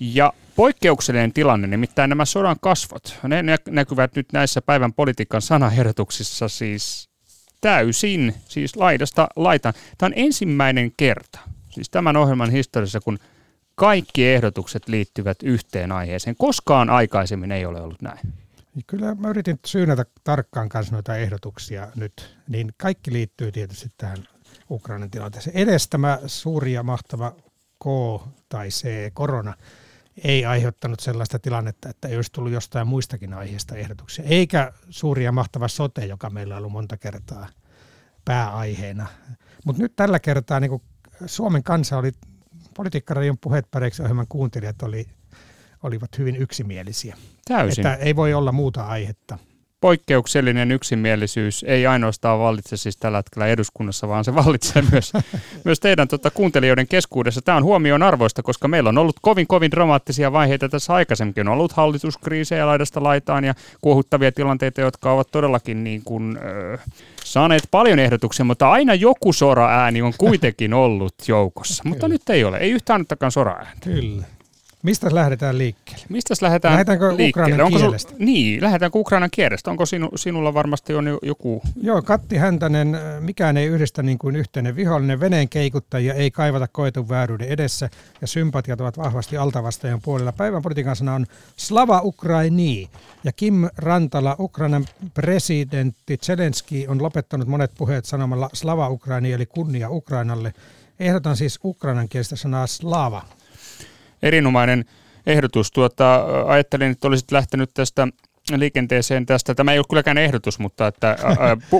[0.00, 7.08] Ja poikkeuksellinen tilanne, nimittäin nämä sodan kasvot, ne näkyvät nyt näissä päivän politiikan sanaehdotuksissa siis
[7.60, 9.74] täysin, siis laidasta laitaan.
[9.98, 11.38] Tämä on ensimmäinen kerta,
[11.70, 13.18] siis tämän ohjelman historiassa, kun–
[13.74, 16.36] kaikki ehdotukset liittyvät yhteen aiheeseen.
[16.36, 18.32] Koskaan aikaisemmin ei ole ollut näin.
[18.86, 24.18] Kyllä mä yritin syynätä tarkkaan kanssa noita ehdotuksia nyt, niin kaikki liittyy tietysti tähän
[24.70, 25.56] Ukrainan tilanteeseen.
[25.56, 27.30] Edes tämä suuri ja mahtava
[27.84, 27.86] K
[28.48, 29.54] tai C, korona,
[30.24, 34.24] ei aiheuttanut sellaista tilannetta, että ei olisi tullut jostain muistakin aiheista ehdotuksia.
[34.24, 37.48] Eikä suuri ja mahtava sote, joka meillä on ollut monta kertaa
[38.24, 39.06] pääaiheena.
[39.64, 40.82] Mutta nyt tällä kertaa niin
[41.26, 42.12] Suomen kansa oli
[42.74, 45.06] Politiikkaradion puheet päreiksi ohjelman kuuntelijat oli,
[45.82, 47.16] olivat hyvin yksimielisiä.
[47.48, 47.86] Täysin.
[47.86, 49.38] Että ei voi olla muuta aihetta.
[49.82, 55.12] Poikkeuksellinen yksimielisyys ei ainoastaan vallitse siis tällä hetkellä eduskunnassa, vaan se vallitsee myös,
[55.64, 57.42] myös teidän tuota, kuuntelijoiden keskuudessa.
[57.42, 61.48] Tämä on huomioon arvoista, koska meillä on ollut kovin kovin dramaattisia vaiheita tässä aikaisemmin.
[61.48, 66.38] On ollut hallituskriisejä laidasta laitaan ja kuohuttavia tilanteita, jotka ovat todellakin niin kuin,
[66.72, 66.80] äh,
[67.24, 71.82] saaneet paljon ehdotuksia, mutta aina joku sora-ääni on kuitenkin ollut joukossa.
[71.86, 73.90] mutta nyt ei ole, ei yhtään ainuttakaan sora-ääntä.
[73.90, 74.24] Kyllä.
[74.82, 76.04] Mistä lähdetään liikkeelle?
[76.08, 77.52] Mistä lähdetään Lähdetäänkö liikkeelle?
[77.52, 78.10] Ukrainan Onko kielestä?
[78.10, 79.70] Sul, niin, lähdetäänkö Ukrainan kielestä?
[79.70, 81.62] Onko sinu, sinulla varmasti on joku...
[81.82, 85.20] Joo, Katti Häntänen, mikään ei yhdestä niin kuin yhteinen vihollinen.
[85.20, 87.90] Veneen keikuttajia ei kaivata koetun vääryyden edessä
[88.20, 90.32] ja sympatiat ovat vahvasti altavastajan puolella.
[90.32, 92.88] Päivän politiikan sana on Slava Ukraini
[93.24, 99.90] ja Kim Rantala, Ukrainan presidentti Zelenski on lopettanut monet puheet sanomalla Slava Ukraini eli kunnia
[99.90, 100.54] Ukrainalle.
[101.00, 103.22] Ehdotan siis ukrainan kielestä sanaa slava
[104.22, 104.84] erinomainen
[105.26, 105.70] ehdotus.
[105.70, 108.08] Tuota, ajattelin, että olisit lähtenyt tästä
[108.56, 109.54] liikenteeseen tästä.
[109.54, 111.16] Tämä ei ole kylläkään ehdotus, mutta että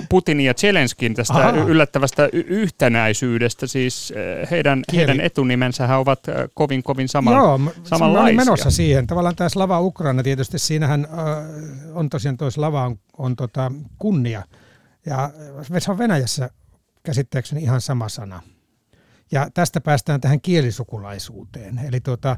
[0.09, 1.51] Putinin ja Zelenskin tästä Aha.
[1.51, 4.13] yllättävästä yhtenäisyydestä, siis
[4.51, 6.19] heidän, heidän etunimensähän ovat
[6.53, 8.37] kovin kovin sama, Joo, samanlaisia.
[8.37, 9.07] menossa siihen.
[9.07, 11.07] Tavallaan tämä Slava Ukraina tietysti, siinähän
[11.93, 14.43] on tosiaan tuo Slava on, on tota kunnia.
[15.05, 15.29] Ja
[15.79, 16.49] se on Venäjässä
[17.03, 18.41] käsittääkseni ihan sama sana.
[19.33, 21.79] Ja tästä päästään tähän kielisukulaisuuteen.
[21.87, 22.37] Eli tuota,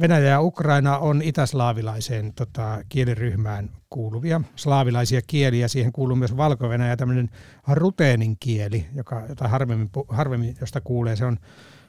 [0.00, 5.68] Venäjä ja Ukraina on itäslaavilaiseen tota, kieliryhmään kuuluvia slaavilaisia kieliä.
[5.68, 6.66] Siihen kuuluu myös valko
[6.98, 7.30] tämmöinen
[7.68, 11.16] ruteenin kieli, joka, jota harvemmin, harvemmin, josta kuulee.
[11.16, 11.36] Se on,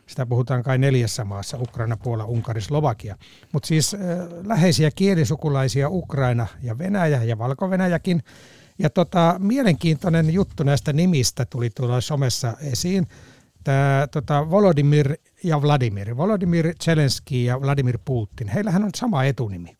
[0.07, 3.17] sitä puhutaan kai neljässä maassa, Ukraina, Puola, Unkari, Slovakia.
[3.53, 3.99] Mutta siis äh,
[4.43, 8.21] läheisiä kielisukulaisia Ukraina ja Venäjä ja valko -Venäjäkin.
[8.79, 13.07] Ja tota, mielenkiintoinen juttu näistä nimistä tuli tuolla somessa esiin
[13.63, 16.17] tämä tota, Volodymyr ja Vladimir.
[16.17, 18.47] Volodymyr Zelensky ja Vladimir Putin.
[18.47, 19.77] Heillähän on sama etunimi.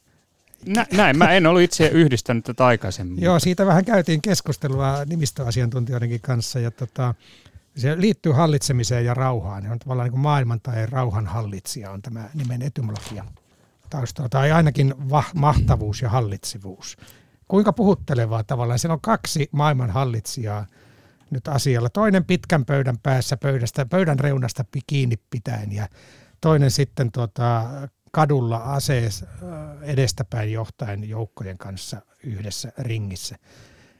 [0.66, 3.24] Nä, näin, mä en ollut itse yhdistänyt tätä aikaisemmin.
[3.24, 7.16] Joo, siitä vähän käytiin keskustelua nimistöasiantuntijoidenkin kanssa ja tota,
[7.76, 9.63] se liittyy hallitsemiseen ja rauhaan.
[9.63, 13.26] Se on tavallaan niin kuin maailman tai rauhan hallitsija on tämä nimen etymologia
[13.90, 16.98] taustalla, tai ainakin va- mahtavuus ja hallitsivuus.
[17.48, 18.80] Kuinka puhuttelevaa tavallaan.
[18.80, 20.66] Siellä on kaksi maailman hallitsijaa–
[21.32, 21.90] nyt asialla.
[21.90, 25.88] Toinen pitkän pöydän päässä pöydästä, pöydän reunasta kiinni pitäen ja
[26.42, 27.66] toinen sitten tota,
[28.12, 29.26] kadulla asees
[29.82, 33.36] edestäpäin johtaen joukkojen kanssa yhdessä ringissä.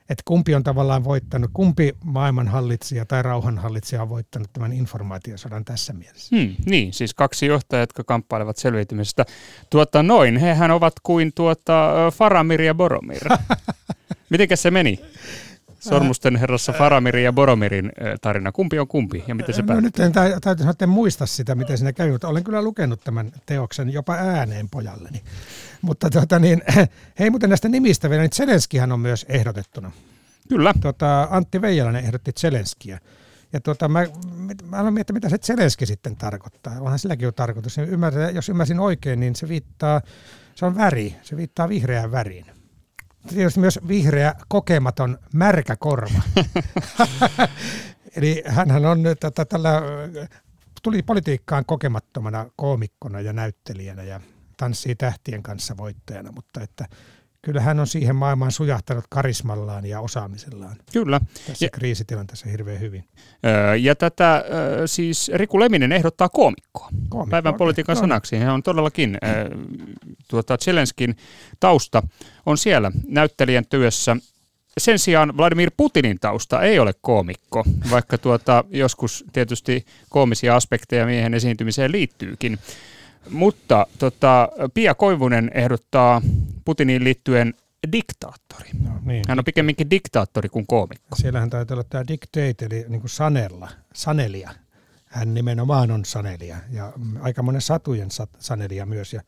[0.10, 6.36] Että kumpi on tavallaan voittanut, kumpi maailmanhallitsija tai rauhanhallitsija on voittanut tämän informaatiosodan tässä mielessä?
[6.36, 9.26] Hmm, niin, siis kaksi johtajaa, jotka kamppailevat selviytymisestä.
[9.70, 13.22] Tuota, noin, hehän ovat kuin tuota, Faramir ja Boromir.
[14.30, 15.00] Mitenkäs se meni?
[15.80, 18.52] Sormusten herrassa Faramirin ja Boromirin tarina.
[18.52, 21.78] Kumpi on kumpi ja miten se no, nyt en täytyy sanoa, että muista sitä, miten
[21.78, 25.22] siinä käy, mutta olen kyllä lukenut tämän teoksen jopa ääneen pojalleni.
[25.82, 26.62] Mutta tuota, niin,
[27.20, 29.92] hei muuten näistä nimistä vielä, niin Zelenskihän on myös ehdotettuna.
[30.50, 30.74] Kyllä.
[30.82, 33.00] Tuota, Antti Veijalainen ehdotti Zelenskiä.
[33.54, 34.06] Ja tuota, mä,
[34.70, 36.80] mä aloin miettiä, mitä se Zelenski sitten tarkoittaa.
[36.80, 37.78] Onhan silläkin on tarkoitus.
[37.78, 40.02] Ymmärrän, jos ymmärsin oikein, niin se viittaa,
[40.56, 42.57] se on väri, se viittaa vihreään väriin
[43.36, 46.22] tietysti myös vihreä, kokematon, märkä korva.
[48.16, 49.82] Eli hän on tätä, tällä,
[50.84, 54.22] tuli politiikkaan kokemattomana koomikkona ja näyttelijänä ja
[54.58, 56.86] tanssii tähtien kanssa voittajana, mutta että
[57.42, 60.76] kyllä hän on siihen maailmaan sujahtanut karismallaan ja osaamisellaan.
[60.94, 61.22] Kyllä.
[61.48, 63.04] Tässä ja, kriisitilanteessa hirveän hyvin.
[63.80, 64.44] ja tätä
[64.86, 66.90] siis Riku Leminen ehdottaa koomikkoa.
[67.10, 67.58] Koomikko, Päivän okay.
[67.58, 68.00] politiikan no.
[68.00, 68.38] sanaksi.
[68.38, 69.18] Hän on todellakin
[70.28, 71.18] tuota Zelenskin
[71.60, 72.04] tausta
[72.46, 74.18] on siellä näyttelijän työssä.
[74.78, 81.34] Sen sijaan Vladimir Putinin tausta ei ole koomikko, vaikka tuota, joskus tietysti koomisia aspekteja miehen
[81.34, 82.60] esiintymiseen liittyykin.
[83.30, 86.22] Mutta tota, Pia Koivunen ehdottaa
[86.66, 87.54] Putiniin liittyen
[87.92, 88.70] diktaattori.
[88.84, 89.24] No, niin.
[89.28, 91.16] Hän on pikemminkin diktaattori kuin koomikko.
[91.16, 94.52] Siellähän täytyy olla tämä dictate, eli niin kuin sanella, sanelia.
[95.06, 99.14] Hän nimenomaan on sanelia ja aika monen satujen sanelia myös.
[99.14, 99.22] Ja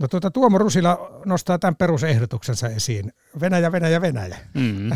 [0.00, 3.12] No tuota, Tuomo Rusila nostaa tämän perusehdotuksensa esiin.
[3.40, 4.38] Venäjä, Venäjä, Venäjä.
[4.54, 4.90] Mm.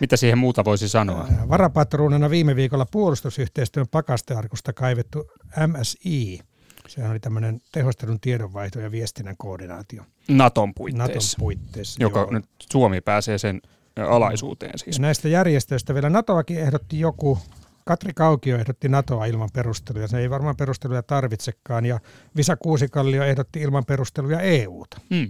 [0.00, 1.28] Mitä siihen muuta voisi sanoa?
[1.48, 5.30] Varapatruunana viime viikolla puolustusyhteistyön pakastearkusta kaivettu
[5.66, 6.40] MSI.
[6.88, 10.02] Sehän oli tämmöinen tehostetun tiedonvaihto ja viestinnän koordinaatio.
[10.28, 11.08] Naton puitteissa.
[11.08, 12.30] Naton puitteissa, Joka joo.
[12.30, 13.60] nyt Suomi pääsee sen
[14.08, 14.96] alaisuuteen siis.
[14.96, 17.38] Ja näistä järjestöistä vielä NATOakin ehdotti joku
[17.84, 20.08] Katri Kaukio ehdotti NATOa ilman perusteluja.
[20.08, 21.86] Se ei varmaan perusteluja tarvitsekaan.
[21.86, 22.00] Ja
[22.36, 25.00] Visa Kuusikallio ehdotti ilman perusteluja EUta.
[25.14, 25.28] Hmm.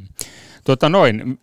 [0.64, 1.40] Tuota noin,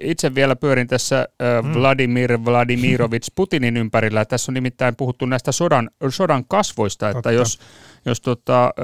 [0.00, 1.28] itse vielä pyörin tässä
[1.62, 1.74] hmm.
[1.74, 4.24] Vladimir Vladimirovich Putinin ympärillä.
[4.24, 7.32] Tässä on nimittäin puhuttu näistä sodan, sodan kasvoista, että Totta.
[7.32, 7.58] jos,
[8.04, 8.74] jos tuota,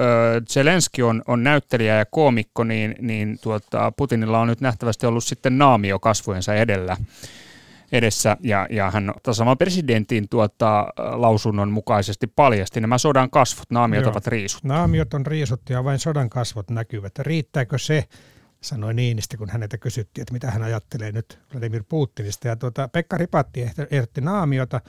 [0.49, 5.57] Zelenski on, on näyttelijä ja koomikko, niin, niin tuota, Putinilla on nyt nähtävästi ollut sitten
[5.57, 6.97] naamio kasvojensa edellä
[7.91, 13.71] edessä ja, ja hän tasavallan presidentin tuota, lausunnon mukaisesti paljasti nämä sodan kasvot.
[13.71, 14.11] Naamiot Joo.
[14.11, 14.63] ovat riisut.
[14.63, 17.19] Naamiot on riisuttu ja vain sodan kasvot näkyvät.
[17.19, 18.03] Riittääkö se,
[18.61, 22.47] sanoi Niinistä, kun häneltä kysyttiin, että mitä hän ajattelee nyt Vladimir Putinista.
[22.47, 24.81] Ja tuota, Pekka Ripatti ehdotti naamiota,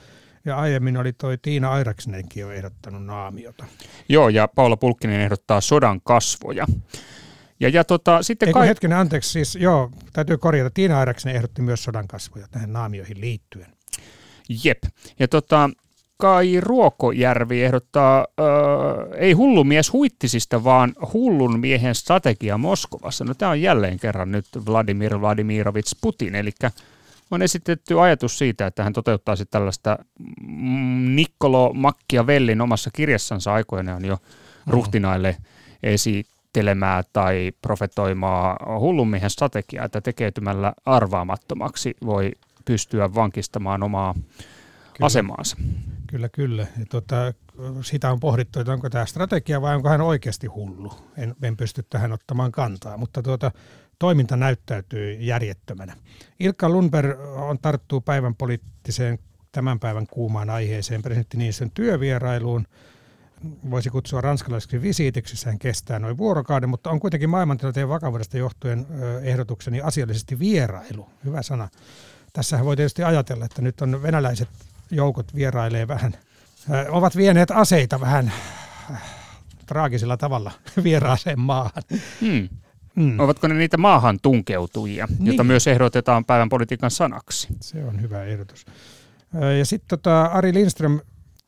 [0.45, 3.65] ja aiemmin oli toi Tiina Airaksenenkin jo ehdottanut naamiota.
[4.09, 6.65] Joo, ja Paula Pulkkinen ehdottaa sodan kasvoja.
[7.59, 8.67] Ja, ja tota, sitten Eikö kai...
[8.67, 10.69] hetkinen, anteeksi, siis joo, täytyy korjata.
[10.69, 13.73] Tiina Airaksen ehdotti myös sodan kasvoja tähän naamioihin liittyen.
[14.63, 14.83] Jep.
[15.19, 15.69] Ja tota,
[16.17, 18.45] Kai Ruokojärvi ehdottaa, äh,
[19.17, 23.25] ei hullumies huittisista, vaan hullun miehen strategia Moskovassa.
[23.25, 26.51] No tämä on jälleen kerran nyt Vladimir Vladimirovits Putin, eli
[27.33, 29.97] on esitetty ajatus siitä, että hän toteuttaisi tällaista
[30.41, 34.71] mm, Niccolo Machiavellin omassa kirjassansa aikoinaan jo mm.
[34.71, 35.37] ruhtinaille
[35.83, 42.31] esi- esittelemää tai profetoimaa hullummiehen strategiaa, että tekeytymällä arvaamattomaksi voi
[42.65, 45.05] pystyä vankistamaan omaa kyllä.
[45.05, 45.57] asemaansa.
[46.07, 46.67] Kyllä, kyllä.
[46.79, 47.33] Ja tuota,
[47.81, 50.93] sitä on pohdittu, että onko tämä strategia vai onko hän oikeasti hullu.
[51.17, 53.51] En, en pysty tähän ottamaan kantaa, mutta tuota,
[53.99, 55.95] toiminta näyttäytyy järjettömänä.
[56.39, 59.19] Ilkka Lundberg on tarttuu päivän poliittiseen
[59.51, 62.67] tämän päivän kuumaan aiheeseen presidentti Niinistön työvierailuun.
[63.69, 68.87] Voisi kutsua ranskalaiseksi visiitiksi, sehän kestää noin vuorokauden, mutta on kuitenkin maailmantilanteen vakavuudesta johtuen
[69.21, 71.09] ehdotukseni asiallisesti vierailu.
[71.25, 71.69] Hyvä sana.
[72.33, 74.49] Tässähän voi tietysti ajatella, että nyt on venäläiset
[74.91, 76.17] joukot vierailee vähän,
[76.89, 78.33] ovat vieneet aseita vähän
[79.65, 80.51] traagisella tavalla
[80.83, 81.83] vieraaseen maahan.
[82.21, 82.49] Hmm.
[82.95, 83.19] Mm.
[83.19, 85.27] Ovatko ne niitä maahan tunkeutujia, niin.
[85.27, 87.47] jota myös ehdotetaan päivän politiikan sanaksi?
[87.61, 88.65] Se on hyvä ehdotus.
[89.59, 90.99] Ja sitten tota, Ari Lindström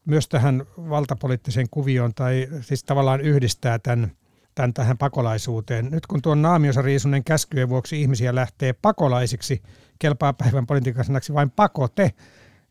[0.06, 4.12] myös tähän valtapoliittiseen kuvioon, tai siis tavallaan yhdistää tämän,
[4.56, 5.88] tämän tähän pakolaisuuteen.
[5.92, 9.64] Nyt kun tuon naamiosa riisunen käskyjen vuoksi ihmisiä lähtee pakolaisiksi,
[10.00, 12.14] kelpaa päivän politiikan sanaksi vain pakote.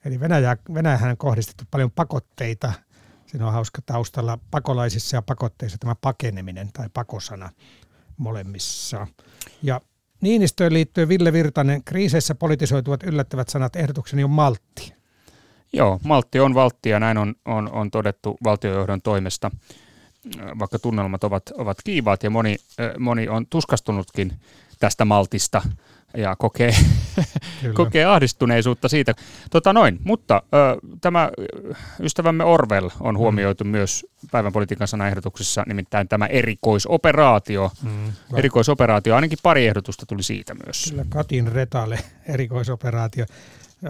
[0.04, 2.72] Eli Venäjä, Venäjähän on kohdistettu paljon pakotteita.
[3.26, 7.50] Siinä on hauska taustalla pakolaisissa ja pakotteissa tämä pakeneminen tai pakosana
[8.16, 9.06] molemmissa.
[9.62, 9.80] Ja
[10.20, 14.94] Niinistöön liittyen Ville Virtanen, kriiseissä politisoituvat yllättävät sanat, ehdotukseni on maltti.
[15.72, 19.50] Joo, maltti on valtti ja näin on, on, on todettu valtiojohdon toimesta,
[20.58, 22.56] vaikka tunnelmat ovat, ovat kiivaat ja moni,
[22.98, 24.32] moni on tuskastunutkin
[24.78, 25.62] tästä maltista
[26.16, 26.72] ja kokee,
[27.74, 29.14] kokee ahdistuneisuutta siitä.
[29.50, 31.30] Tota noin, mutta ö, tämä
[32.00, 33.70] ystävämme Orwell on huomioitu mm.
[33.70, 37.70] myös päivän politiikan sanaehdotuksessa, nimittäin tämä erikoisoperaatio.
[37.82, 38.12] Mm.
[38.36, 40.86] Erikoisoperaatio, ainakin pari ehdotusta tuli siitä myös.
[40.90, 43.26] Kyllä Katin Retale erikoisoperaatio.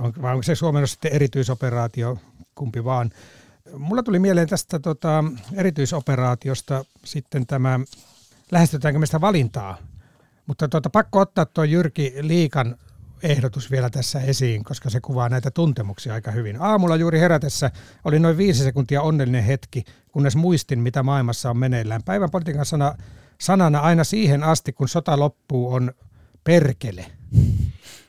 [0.00, 2.18] On, vai onko se Suomen sitten erityisoperaatio,
[2.54, 3.10] kumpi vaan.
[3.78, 5.24] Mulla tuli mieleen tästä tota,
[5.56, 7.80] erityisoperaatiosta sitten tämä,
[8.52, 9.78] lähestytäänkö me sitä valintaa
[10.46, 12.76] mutta tuota, pakko ottaa tuo Jyrki Liikan
[13.22, 16.62] ehdotus vielä tässä esiin, koska se kuvaa näitä tuntemuksia aika hyvin.
[16.62, 17.70] Aamulla juuri herätessä
[18.04, 22.02] oli noin viisi sekuntia onnellinen hetki, kunnes muistin, mitä maailmassa on meneillään.
[22.02, 22.94] Päivän politiikan sana,
[23.40, 25.92] sanana aina siihen asti, kun sota loppuu, on
[26.44, 27.07] perkele.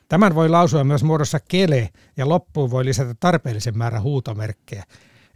[0.07, 4.83] Tämän voi lausua myös muodossa kele, ja loppuun voi lisätä tarpeellisen määrän huutomerkkejä.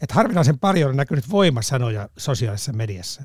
[0.02, 3.24] Et harvinaisen paljon on näkynyt voimasanoja sosiaalisessa mediassa.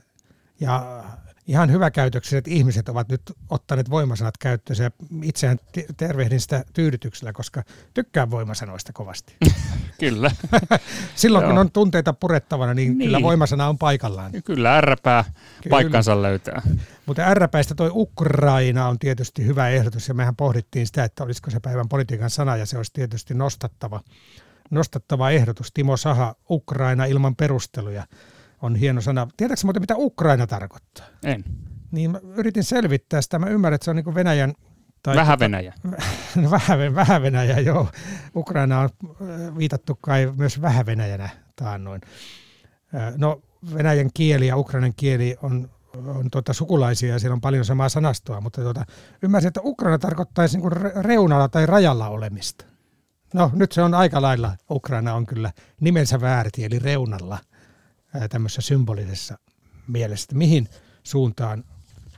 [0.60, 1.04] Ja
[1.46, 4.90] ihan hyväkäytökset ihmiset ovat nyt ottaneet voimasanat käyttöön ja
[5.22, 5.58] itseään
[5.96, 7.62] tervehdin sitä tyydytyksellä, koska
[7.94, 9.36] tykkään voimasanoista kovasti.
[10.00, 10.30] kyllä.
[11.14, 13.08] Silloin kun on tunteita purettavana, niin, niin.
[13.08, 14.32] kyllä voimasana on paikallaan.
[14.44, 15.24] Kyllä ärräpää
[15.70, 16.62] paikkansa löytää.
[17.06, 21.60] Mutta ärräpäistä toi Ukraina on tietysti hyvä ehdotus ja mehän pohdittiin sitä, että olisiko se
[21.60, 24.00] päivän politiikan sana ja se olisi tietysti nostattava,
[24.70, 25.72] nostattava ehdotus.
[25.72, 28.06] Timo Saha, Ukraina ilman perusteluja
[28.64, 29.28] on hieno sana.
[29.36, 31.06] Tiedätkö muuten, mitä Ukraina tarkoittaa?
[31.22, 31.44] En.
[31.90, 33.38] Niin mä yritin selvittää sitä.
[33.38, 34.52] Mä ymmärrän, että se on niin Venäjän...
[35.02, 35.74] Tai vähän tota- Venäjä.
[36.36, 37.88] No, vähän, vähän Venäjä, joo.
[38.36, 42.00] Ukraina on äh, viitattu kai myös vähän Venäjänä taannoin.
[42.94, 43.42] Äh, no
[43.74, 45.70] Venäjän kieli ja Ukrainan kieli on,
[46.06, 48.84] on tuota sukulaisia ja siellä on paljon samaa sanastoa, mutta tuota,
[49.22, 50.72] ymmärsin, että Ukraina tarkoittaisi niin
[51.04, 52.64] reunalla tai rajalla olemista.
[53.34, 57.38] No nyt se on aika lailla, Ukraina on kyllä nimensä väärti, eli reunalla–
[58.30, 59.38] tämmöisessä symbolisessa
[59.88, 60.68] mielessä, mihin
[61.02, 61.64] suuntaan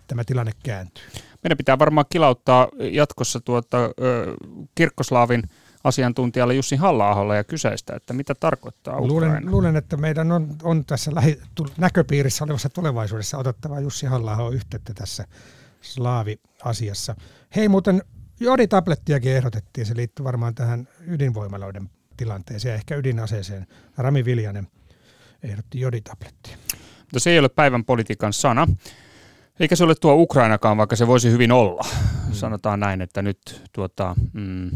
[0.06, 1.04] tämä tilanne kääntyy.
[1.42, 3.78] Meidän pitää varmaan kilauttaa jatkossa tuota,
[4.74, 5.42] kirkkoslaavin
[5.84, 9.12] asiantuntijalle Jussi halla ja kyseistä, että mitä tarkoittaa Ukraina.
[9.12, 11.40] Luulen, luulen että meidän on, on tässä lähi,
[11.78, 15.24] näköpiirissä olevassa tulevaisuudessa otettava Jussi halla yhteyttä tässä
[15.80, 17.14] slaavi-asiassa.
[17.56, 18.02] Hei muuten,
[18.40, 23.66] joditablettiakin ehdotettiin, se liittyy varmaan tähän ydinvoimaloiden tilanteeseen ja ehkä ydinaseeseen.
[23.96, 24.68] Rami Viljanen
[25.42, 26.56] ehdotti joditablettia.
[27.00, 28.66] Mutta se ei ole päivän politiikan sana.
[29.60, 31.82] Eikä se ole tuo Ukrainakaan, vaikka se voisi hyvin olla.
[32.24, 32.34] Hmm.
[32.34, 34.70] Sanotaan näin, että nyt tuota, mm,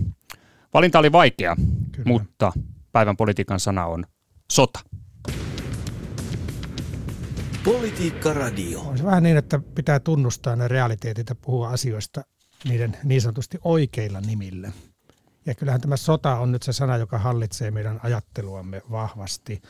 [0.74, 1.56] valinta oli vaikea,
[1.92, 2.08] Kyllä.
[2.08, 2.52] mutta
[2.92, 4.06] päivän politiikan sana on
[4.52, 4.80] sota.
[7.64, 8.80] Politiikka Radio.
[8.80, 12.22] On se vähän niin, että pitää tunnustaa ne realiteetit ja puhua asioista
[12.64, 14.72] niiden niin sanotusti oikeilla nimillä.
[15.46, 19.62] Ja kyllähän tämä sota on nyt se sana, joka hallitsee meidän ajatteluamme vahvasti.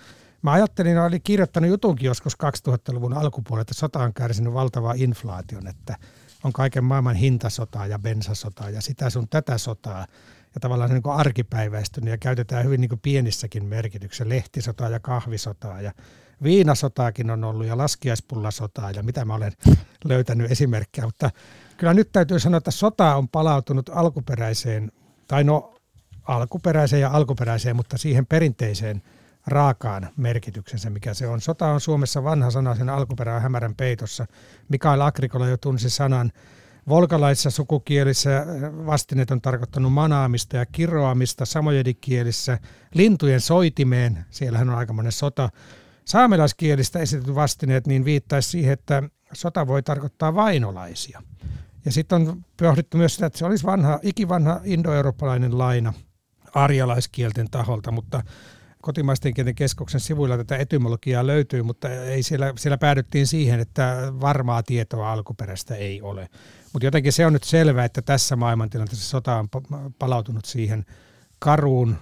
[0.43, 2.37] Mä ajattelin, että olin kirjoittanut jutunkin joskus
[2.69, 5.97] 2000-luvun alkupuolella, että sota on kärsinyt valtavaa inflaation, että
[6.45, 10.07] on kaiken maailman hintasotaa ja bensasotaa ja sitä sun tätä sotaa.
[10.55, 14.29] Ja tavallaan se niin arkipäiväistynyt ja käytetään hyvin niin pienissäkin merkityksissä.
[14.29, 15.93] Lehtisotaa ja kahvisotaa ja
[16.43, 19.53] viinasotaakin on ollut ja laskiaispullasotaa ja mitä mä olen
[20.05, 21.05] löytänyt esimerkkejä.
[21.05, 21.31] Mutta
[21.77, 24.93] kyllä nyt täytyy sanoa, että sota on palautunut alkuperäiseen,
[25.29, 25.75] tai no
[26.23, 29.03] alkuperäiseen ja alkuperäiseen, mutta siihen perinteiseen–
[29.47, 31.41] raakaan merkityksensä, mikä se on.
[31.41, 34.27] Sota on Suomessa vanha sana, sen alkuperä on hämärän peitossa.
[34.69, 36.33] Mikael Agrikola jo tunsi sanan.
[36.89, 38.47] Volkalaisissa sukukielissä
[38.87, 42.59] vastineet on tarkoittanut manaamista ja kiroamista, samojedikielissä
[42.95, 45.49] lintujen soitimeen, siellähän on aikamoinen sota.
[46.05, 51.23] Saamelaiskielistä esitetty vastineet niin viittaisi siihen, että sota voi tarkoittaa vainolaisia.
[51.85, 55.93] Ja sitten on pohdittu myös sitä, että se olisi vanha, ikivanha indoeurooppalainen laina
[56.55, 58.23] arjalaiskielten taholta, mutta
[58.83, 64.63] kotimaisten kielten keskuksen sivuilla tätä etymologiaa löytyy, mutta ei siellä, siellä päädyttiin siihen, että varmaa
[64.63, 66.29] tietoa alkuperäistä ei ole.
[66.73, 69.49] Mutta jotenkin se on nyt selvää, että tässä maailmantilanteessa sota on
[69.99, 70.85] palautunut siihen
[71.39, 71.97] karuun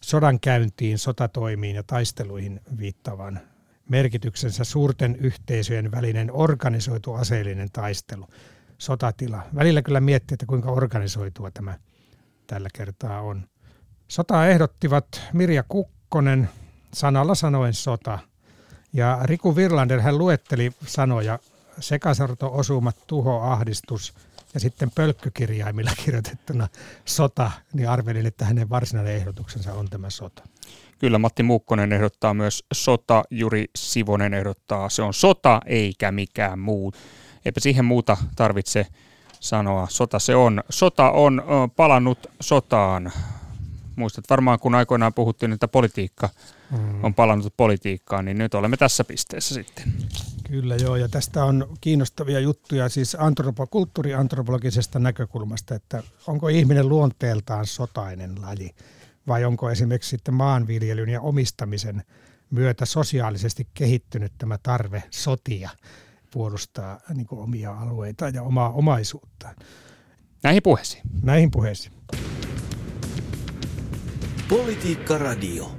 [0.00, 3.40] sodankäyntiin, sotatoimiin ja taisteluihin viittavan
[3.88, 8.26] merkityksensä suurten yhteisöjen välinen organisoitu aseellinen taistelu,
[8.78, 9.42] sotatila.
[9.54, 11.78] Välillä kyllä miettii, että kuinka organisoitua tämä
[12.46, 13.48] tällä kertaa on.
[14.08, 15.62] Sotaa ehdottivat Mirja
[16.10, 16.48] Kukkonen,
[16.92, 18.18] sanalla sanoen sota.
[18.92, 21.38] Ja Riku Virlander hän luetteli sanoja
[21.80, 24.14] sekasorto, osumat, tuho, ahdistus
[24.54, 26.68] ja sitten pölkkykirjaimilla kirjoitettuna
[27.04, 30.42] sota, niin arvelin, että hänen varsinainen ehdotuksensa on tämä sota.
[30.98, 36.92] Kyllä Matti Muukkonen ehdottaa myös sota, Juri Sivonen ehdottaa se on sota eikä mikään muu.
[37.44, 38.86] Eipä siihen muuta tarvitse
[39.40, 39.86] sanoa.
[39.90, 40.62] Sota se on.
[40.70, 41.42] Sota on
[41.76, 43.12] palannut sotaan.
[43.98, 46.28] Muistat varmaan, kun aikoinaan puhuttiin, että politiikka
[46.70, 47.04] mm.
[47.04, 49.92] on palannut politiikkaan, niin nyt olemme tässä pisteessä sitten.
[50.44, 57.66] Kyllä joo, ja tästä on kiinnostavia juttuja siis antropo, kulttuuriantropologisesta näkökulmasta, että onko ihminen luonteeltaan
[57.66, 58.70] sotainen laji
[59.26, 62.02] vai onko esimerkiksi sitten maanviljelyn ja omistamisen
[62.50, 65.70] myötä sosiaalisesti kehittynyt tämä tarve sotia
[66.30, 69.54] puolustaa niin omia alueita ja omaa omaisuuttaan.
[70.42, 71.02] Näihin puheisiin.
[71.22, 71.92] Näihin puheisiin.
[74.48, 75.77] Politiikka Radio.